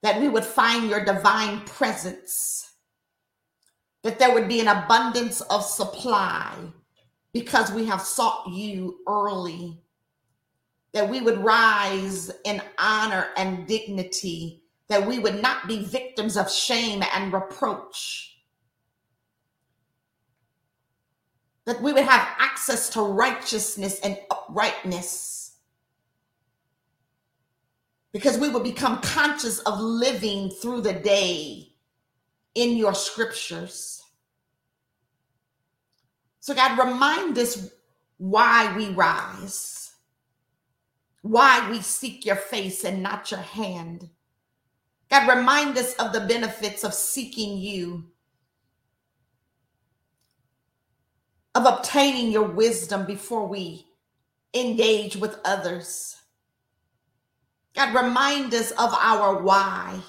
that 0.03 0.21
we 0.21 0.29
would 0.29 0.45
find 0.45 0.89
your 0.89 1.05
divine 1.05 1.61
presence, 1.61 2.75
that 4.03 4.19
there 4.19 4.33
would 4.33 4.49
be 4.49 4.61
an 4.61 4.69
abundance 4.69 5.41
of 5.43 5.65
supply 5.65 6.55
because 7.33 7.73
we 7.73 7.85
have 7.85 8.01
sought 8.01 8.49
you 8.49 8.99
early, 9.07 9.77
that 10.93 11.09
we 11.09 11.21
would 11.21 11.39
rise 11.39 12.31
in 12.45 12.63
honor 12.79 13.29
and 13.37 13.67
dignity, 13.67 14.63
that 14.89 15.07
we 15.07 15.19
would 15.19 15.43
not 15.43 15.69
be 15.69 15.85
victims 15.85 16.37
of 16.37 16.51
shame 16.51 17.03
and 17.15 17.33
reproach. 17.33 18.39
That 21.67 21.83
we 21.83 21.93
would 21.93 22.05
have 22.05 22.29
access 22.39 22.89
to 22.91 23.03
righteousness 23.03 23.99
and 24.01 24.17
uprightness 24.31 25.46
because 28.17 28.39
we 28.39 28.49
will 28.49 28.63
become 28.63 28.99
conscious 29.03 29.59
of 29.59 29.79
living 29.79 30.49
through 30.49 30.81
the 30.81 30.95
day 30.95 31.69
in 32.55 32.75
your 32.75 32.95
scriptures. 32.95 34.03
So, 36.41 36.55
God, 36.55 36.79
remind 36.79 37.37
us 37.37 37.73
why 38.17 38.75
we 38.75 38.89
rise, 38.89 39.93
why 41.21 41.71
we 41.71 41.83
seek 41.83 42.25
your 42.25 42.37
face 42.37 42.85
and 42.85 43.03
not 43.03 43.31
your 43.31 43.41
hand. 43.41 44.09
God, 45.11 45.29
remind 45.37 45.77
us 45.77 45.93
of 45.97 46.15
the 46.15 46.21
benefits 46.21 46.85
of 46.85 46.95
seeking 46.95 47.59
you, 47.59 48.03
of 51.55 51.67
obtaining 51.67 52.33
your 52.33 52.49
wisdom 52.49 53.05
before 53.05 53.47
we 53.47 53.85
engage 54.55 55.17
with 55.17 55.39
others. 55.45 56.16
God, 57.77 57.95
remind 57.95 58.55
us 58.55 58.71
of 58.73 58.93
our 58.95 59.43
why. 59.43 60.01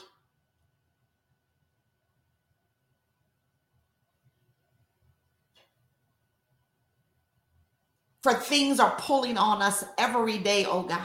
For 8.24 8.34
things 8.34 8.80
are 8.80 8.96
pulling 8.98 9.38
on 9.38 9.62
us 9.62 9.84
every 9.98 10.38
day, 10.38 10.66
oh 10.66 10.84
God. 10.84 11.02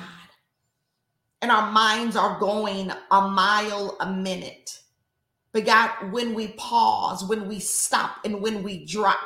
And 1.42 1.50
our 1.50 1.70
minds 1.72 2.16
are 2.16 2.38
going 2.38 2.92
a 3.10 3.28
mile 3.28 3.96
a 4.00 4.10
minute. 4.12 4.78
But 5.52 5.66
God, 5.66 6.12
when 6.12 6.34
we 6.34 6.48
pause, 6.48 7.24
when 7.24 7.48
we 7.48 7.58
stop, 7.58 8.16
and 8.24 8.40
when 8.40 8.62
we 8.62 8.86
drop 8.86 9.18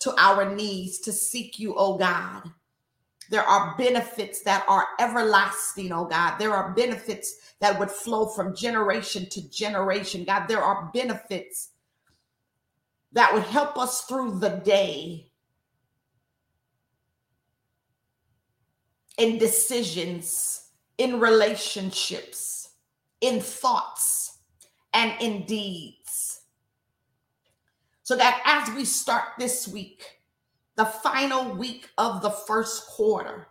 to 0.00 0.14
our 0.18 0.54
knees 0.54 1.00
to 1.00 1.12
seek 1.12 1.58
you, 1.58 1.74
oh 1.76 1.98
God, 1.98 2.50
there 3.30 3.42
are 3.42 3.74
benefits 3.76 4.42
that 4.42 4.64
are 4.68 4.86
everlasting, 5.00 5.92
oh 5.92 6.04
God. 6.04 6.38
There 6.38 6.54
are 6.54 6.72
benefits 6.72 7.54
that 7.60 7.78
would 7.78 7.90
flow 7.90 8.26
from 8.26 8.54
generation 8.54 9.28
to 9.30 9.50
generation. 9.50 10.24
God, 10.24 10.46
there 10.46 10.62
are 10.62 10.90
benefits 10.94 11.70
that 13.12 13.32
would 13.32 13.44
help 13.44 13.78
us 13.78 14.02
through 14.02 14.38
the 14.38 14.60
day 14.64 15.30
in 19.18 19.38
decisions, 19.38 20.70
in 20.98 21.18
relationships, 21.18 22.70
in 23.20 23.40
thoughts, 23.40 24.38
and 24.92 25.12
in 25.20 25.44
deeds. 25.46 26.42
So 28.02 28.16
that 28.16 28.40
as 28.44 28.74
we 28.76 28.84
start 28.84 29.24
this 29.38 29.66
week, 29.66 30.20
the 30.76 30.84
final 30.86 31.54
week 31.56 31.88
of 31.98 32.22
the 32.22 32.30
first 32.30 32.86
quarter. 32.86 33.48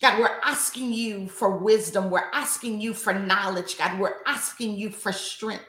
God, 0.00 0.18
we're 0.18 0.40
asking 0.42 0.92
you 0.92 1.28
for 1.28 1.58
wisdom. 1.58 2.10
We're 2.10 2.30
asking 2.32 2.80
you 2.80 2.94
for 2.94 3.12
knowledge. 3.12 3.76
God, 3.76 3.98
we're 3.98 4.16
asking 4.26 4.76
you 4.76 4.90
for 4.90 5.12
strength. 5.12 5.64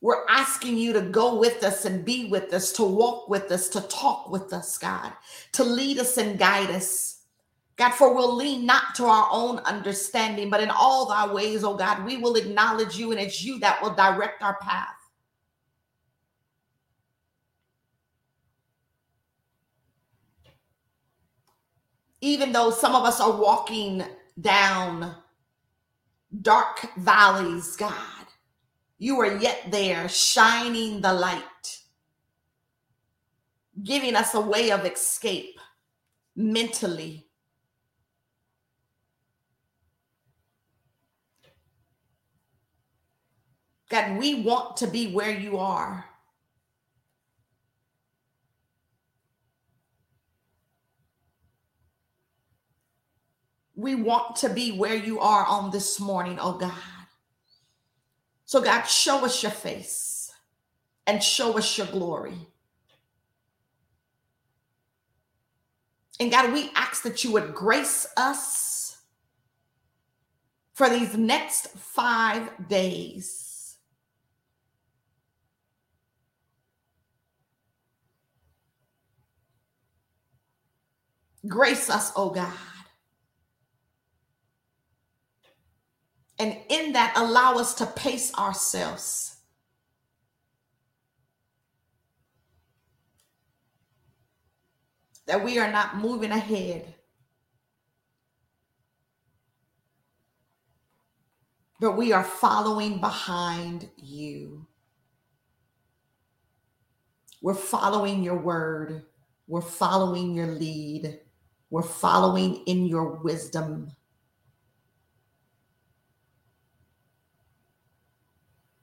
We're 0.00 0.24
asking 0.28 0.76
you 0.78 0.92
to 0.92 1.02
go 1.02 1.38
with 1.38 1.64
us 1.64 1.84
and 1.84 2.04
be 2.04 2.28
with 2.28 2.52
us, 2.54 2.72
to 2.72 2.84
walk 2.84 3.28
with 3.28 3.50
us, 3.50 3.68
to 3.70 3.80
talk 3.82 4.30
with 4.30 4.52
us, 4.52 4.78
God, 4.78 5.12
to 5.52 5.64
lead 5.64 5.98
us 5.98 6.16
and 6.18 6.38
guide 6.38 6.70
us. 6.70 7.15
God, 7.76 7.90
for 7.92 8.14
we'll 8.14 8.34
lean 8.34 8.64
not 8.64 8.94
to 8.94 9.04
our 9.04 9.28
own 9.30 9.58
understanding, 9.58 10.48
but 10.48 10.62
in 10.62 10.70
all 10.70 11.06
thy 11.06 11.30
ways, 11.30 11.62
oh 11.62 11.76
God, 11.76 12.04
we 12.06 12.16
will 12.16 12.36
acknowledge 12.36 12.96
you, 12.96 13.12
and 13.12 13.20
it's 13.20 13.44
you 13.44 13.58
that 13.58 13.82
will 13.82 13.94
direct 13.94 14.42
our 14.42 14.56
path. 14.60 14.94
Even 22.22 22.50
though 22.50 22.70
some 22.70 22.94
of 22.94 23.04
us 23.04 23.20
are 23.20 23.36
walking 23.36 24.02
down 24.40 25.14
dark 26.40 26.88
valleys, 26.96 27.76
God, 27.76 27.92
you 28.98 29.20
are 29.20 29.36
yet 29.36 29.66
there 29.70 30.08
shining 30.08 31.02
the 31.02 31.12
light, 31.12 31.82
giving 33.82 34.16
us 34.16 34.32
a 34.32 34.40
way 34.40 34.70
of 34.70 34.86
escape 34.86 35.60
mentally. 36.34 37.25
God, 43.88 44.18
we 44.18 44.42
want 44.42 44.78
to 44.78 44.86
be 44.86 45.12
where 45.12 45.30
you 45.30 45.58
are. 45.58 46.04
We 53.76 53.94
want 53.94 54.36
to 54.36 54.48
be 54.48 54.72
where 54.72 54.94
you 54.94 55.20
are 55.20 55.44
on 55.44 55.70
this 55.70 56.00
morning, 56.00 56.38
oh 56.40 56.54
God. 56.58 56.72
So, 58.46 58.60
God, 58.60 58.84
show 58.84 59.24
us 59.24 59.42
your 59.42 59.52
face 59.52 60.32
and 61.06 61.22
show 61.22 61.58
us 61.58 61.76
your 61.76 61.86
glory. 61.88 62.34
And 66.18 66.30
God, 66.30 66.52
we 66.52 66.70
ask 66.74 67.02
that 67.02 67.22
you 67.22 67.32
would 67.32 67.54
grace 67.54 68.06
us 68.16 68.96
for 70.72 70.88
these 70.88 71.16
next 71.16 71.68
five 71.68 72.68
days. 72.68 73.45
Grace 81.48 81.90
us, 81.90 82.12
oh 82.16 82.30
God. 82.30 82.52
And 86.38 86.56
in 86.68 86.92
that, 86.92 87.14
allow 87.16 87.54
us 87.54 87.74
to 87.76 87.86
pace 87.86 88.34
ourselves. 88.34 89.36
That 95.26 95.44
we 95.44 95.58
are 95.58 95.70
not 95.72 95.98
moving 95.98 96.30
ahead, 96.32 96.94
but 101.80 101.96
we 101.96 102.12
are 102.12 102.24
following 102.24 103.00
behind 103.00 103.90
you. 103.96 104.66
We're 107.42 107.54
following 107.54 108.22
your 108.22 108.38
word. 108.38 109.04
We're 109.48 109.60
following 109.62 110.34
your 110.34 110.48
lead. 110.48 111.20
We're 111.70 111.82
following 111.82 112.56
in 112.66 112.86
your 112.86 113.16
wisdom. 113.16 113.92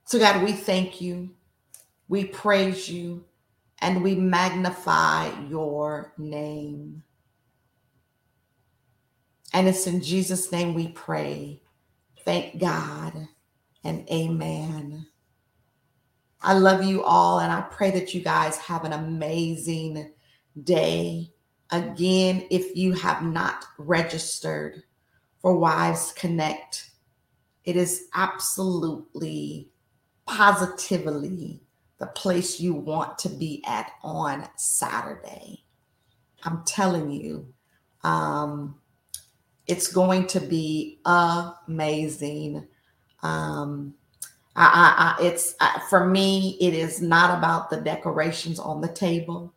So, 0.06 0.18
God, 0.18 0.44
we 0.44 0.52
thank 0.52 1.00
you, 1.00 1.30
we 2.08 2.24
praise 2.26 2.88
you, 2.88 3.24
and 3.80 4.02
we 4.02 4.14
magnify 4.14 5.30
your 5.48 6.12
name. 6.18 7.02
And 9.52 9.68
it's 9.68 9.86
in 9.86 10.02
Jesus' 10.02 10.52
name 10.52 10.74
we 10.74 10.88
pray. 10.88 11.62
Thank 12.24 12.58
God 12.60 13.28
and 13.84 14.08
amen. 14.10 15.06
I 16.42 16.54
love 16.54 16.84
you 16.84 17.02
all, 17.02 17.40
and 17.40 17.52
I 17.52 17.62
pray 17.62 17.90
that 17.92 18.14
you 18.14 18.20
guys 18.22 18.58
have 18.58 18.84
an 18.84 18.92
amazing 18.92 20.12
day. 20.62 21.33
Again, 21.70 22.46
if 22.50 22.76
you 22.76 22.92
have 22.92 23.22
not 23.22 23.64
registered 23.78 24.82
for 25.40 25.56
Wives 25.56 26.12
Connect, 26.16 26.90
it 27.64 27.76
is 27.76 28.08
absolutely 28.14 29.70
positively 30.26 31.62
the 31.98 32.06
place 32.06 32.60
you 32.60 32.74
want 32.74 33.18
to 33.18 33.28
be 33.28 33.62
at 33.66 33.92
on 34.02 34.48
Saturday. 34.56 35.64
I'm 36.42 36.62
telling 36.64 37.10
you, 37.10 37.46
um, 38.02 38.78
it's 39.66 39.90
going 39.90 40.26
to 40.28 40.40
be 40.40 41.00
amazing. 41.06 42.66
Um, 43.22 43.94
I, 44.56 45.16
I, 45.18 45.24
I 45.24 45.26
it's 45.26 45.54
for 45.88 46.06
me. 46.06 46.58
It 46.60 46.74
is 46.74 47.00
not 47.00 47.38
about 47.38 47.70
the 47.70 47.78
decorations 47.78 48.58
on 48.58 48.82
the 48.82 48.88
table. 48.88 49.53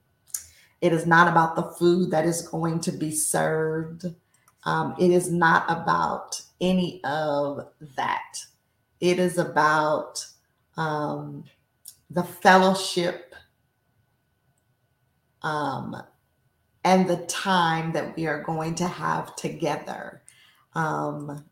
It 0.81 0.93
is 0.93 1.05
not 1.07 1.27
about 1.27 1.55
the 1.55 1.63
food 1.63 2.11
that 2.11 2.25
is 2.25 2.47
going 2.47 2.79
to 2.81 2.91
be 2.91 3.11
served. 3.11 4.05
Um, 4.63 4.95
it 4.99 5.11
is 5.11 5.31
not 5.31 5.65
about 5.69 6.41
any 6.61 7.01
of 7.03 7.67
that. 7.95 8.37
It 8.99 9.19
is 9.19 9.37
about 9.37 10.25
um, 10.75 11.45
the 12.09 12.23
fellowship 12.23 13.35
um, 15.41 15.95
and 16.83 17.07
the 17.07 17.17
time 17.27 17.93
that 17.93 18.15
we 18.15 18.27
are 18.27 18.43
going 18.43 18.75
to 18.75 18.87
have 18.87 19.35
together. 19.35 20.21
Um, 20.73 21.45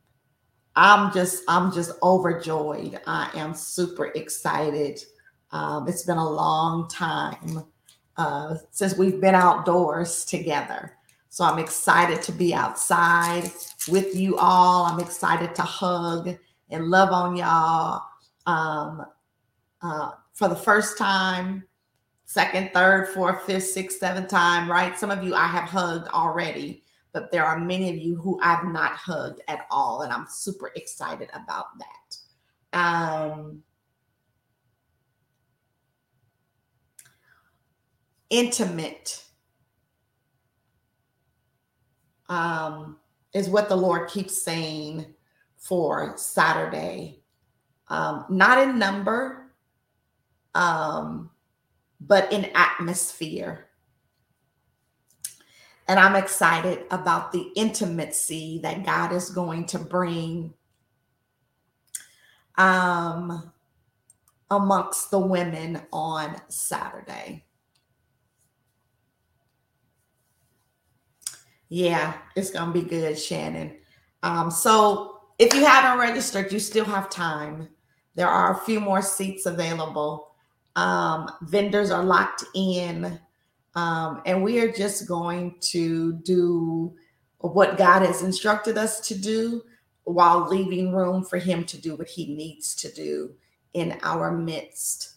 I'm 0.76 1.14
just 1.14 1.44
I'm 1.48 1.72
just 1.72 1.92
overjoyed. 2.04 3.00
I 3.08 3.30
am 3.36 3.54
super 3.54 4.08
excited. 4.08 5.00
Um, 5.52 5.88
it's 5.88 6.04
been 6.04 6.18
a 6.18 6.30
long 6.30 6.90
time 6.90 7.66
uh, 8.18 8.56
since 8.72 8.98
we've 8.98 9.20
been 9.20 9.36
outdoors 9.36 10.26
together. 10.26 10.94
So 11.30 11.44
I'm 11.44 11.60
excited 11.60 12.22
to 12.24 12.32
be 12.32 12.54
outside 12.54 13.52
with 13.90 14.16
you 14.16 14.38
all. 14.38 14.86
I'm 14.86 15.00
excited 15.00 15.54
to 15.56 15.64
hug 15.64 16.38
and 16.70 16.88
love 16.88 17.10
on 17.12 17.36
y'all. 17.36 18.04
Um, 18.46 19.06
uh, 19.82 20.12
for 20.34 20.48
the 20.48 20.56
first 20.56 20.98
time, 20.98 21.64
second, 22.26 22.72
third, 22.74 23.10
fourth, 23.10 23.44
fifth, 23.44 23.68
sixth, 23.68 24.00
seventh 24.00 24.30
time, 24.30 24.70
right? 24.70 24.98
Some 24.98 25.12
of 25.12 25.24
you 25.24 25.36
I 25.36 25.48
have 25.48 25.70
hugged 25.70 26.08
already, 26.10 26.84
but 27.12 27.32
there 27.32 27.46
are 27.46 27.60
many 27.60 27.90
of 27.90 27.98
you 27.98 28.16
who 28.16 28.40
I've 28.42 28.66
not 28.66 28.92
hugged 28.94 29.42
at 29.48 29.66
all. 29.70 30.02
And 30.02 30.12
I'm 30.12 30.28
super 30.30 30.72
excited 30.76 31.30
about 31.34 31.66
that. 31.80 32.78
Um, 32.78 33.64
intimate 38.30 39.24
um, 42.30 42.98
is 43.34 43.50
what 43.50 43.70
the 43.70 43.76
Lord 43.76 44.10
keeps 44.10 44.42
saying 44.42 45.06
for 45.58 46.14
Saturday. 46.18 47.22
Um, 47.88 48.26
not 48.30 48.58
in 48.60 48.80
number, 48.80 49.52
um, 50.56 51.30
but 52.00 52.32
in 52.32 52.50
atmosphere. 52.56 53.68
And 55.88 56.00
I'm 56.00 56.16
excited 56.16 56.86
about 56.90 57.32
the 57.32 57.52
intimacy 57.56 58.60
that 58.64 58.86
God 58.86 59.12
is 59.12 59.30
going 59.30 59.66
to 59.68 59.80
bring 59.80 60.54
um, 62.58 63.52
amongst 64.50 65.12
the 65.12 65.20
women 65.20 65.82
on 65.94 66.42
Saturday. 66.48 67.46
Yeah, 71.76 72.14
it's 72.38 72.52
gonna 72.52 72.72
be 72.72 72.84
good, 72.84 73.20
Shannon. 73.20 73.76
Um, 74.24 74.50
so 74.50 75.20
if 75.40 75.54
you 75.54 75.66
haven't 75.66 76.00
registered, 76.00 76.54
you 76.54 76.58
still 76.58 76.86
have 76.86 77.10
time. 77.10 77.68
There 78.16 78.30
are 78.30 78.54
a 78.54 78.62
few 78.64 78.80
more 78.80 79.02
seats 79.02 79.46
available. 79.46 80.30
Um, 80.78 81.30
vendors 81.42 81.92
are 81.92 82.06
locked 82.06 82.46
in, 82.56 83.20
um, 83.76 84.22
and 84.26 84.42
we 84.42 84.62
are 84.62 84.72
just 84.72 85.06
going 85.06 85.58
to 85.74 86.14
do 86.24 86.96
what 87.40 87.78
God 87.78 88.04
has 88.04 88.24
instructed 88.24 88.78
us 88.78 89.06
to 89.10 89.20
do 89.20 89.62
while 90.06 90.48
leaving 90.48 90.94
room 90.94 91.26
for 91.26 91.40
Him 91.40 91.66
to 91.66 91.78
do 91.78 91.98
what 91.98 92.08
He 92.08 92.34
needs 92.38 92.74
to 92.76 92.92
do 92.94 93.34
in 93.74 94.00
our 94.02 94.32
midst. 94.32 95.16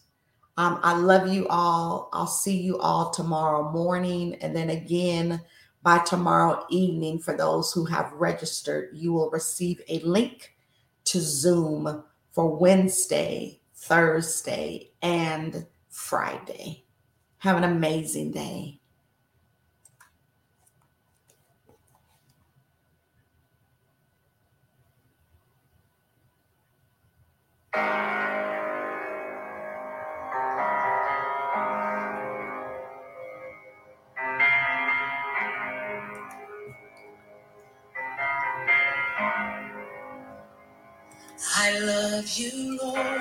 Um, 0.57 0.81
I 0.83 0.97
love 0.97 1.29
you 1.33 1.47
all. 1.47 2.09
I'll 2.11 2.27
see 2.27 2.61
you 2.61 2.79
all 2.79 3.11
tomorrow 3.11 3.71
morning, 3.71 4.35
and 4.41 4.53
then 4.53 4.71
again 4.71 5.39
by 5.81 5.99
tomorrow 5.99 6.65
evening, 6.69 7.19
for 7.19 7.35
those 7.35 7.71
who 7.71 7.85
have 7.85 8.11
registered, 8.13 8.89
you 8.93 9.13
will 9.13 9.29
receive 9.29 9.81
a 9.87 9.99
link 9.99 10.55
to 11.05 11.19
Zoom 11.19 12.03
for 12.31 12.55
Wednesday, 12.55 13.61
Thursday, 13.75 14.91
and 15.01 15.65
Friday. 15.89 16.85
Have 17.39 17.57
an 17.57 17.63
amazing 17.63 18.31
day. 18.31 18.79
you, 42.37 42.77
Lord. 42.81 43.18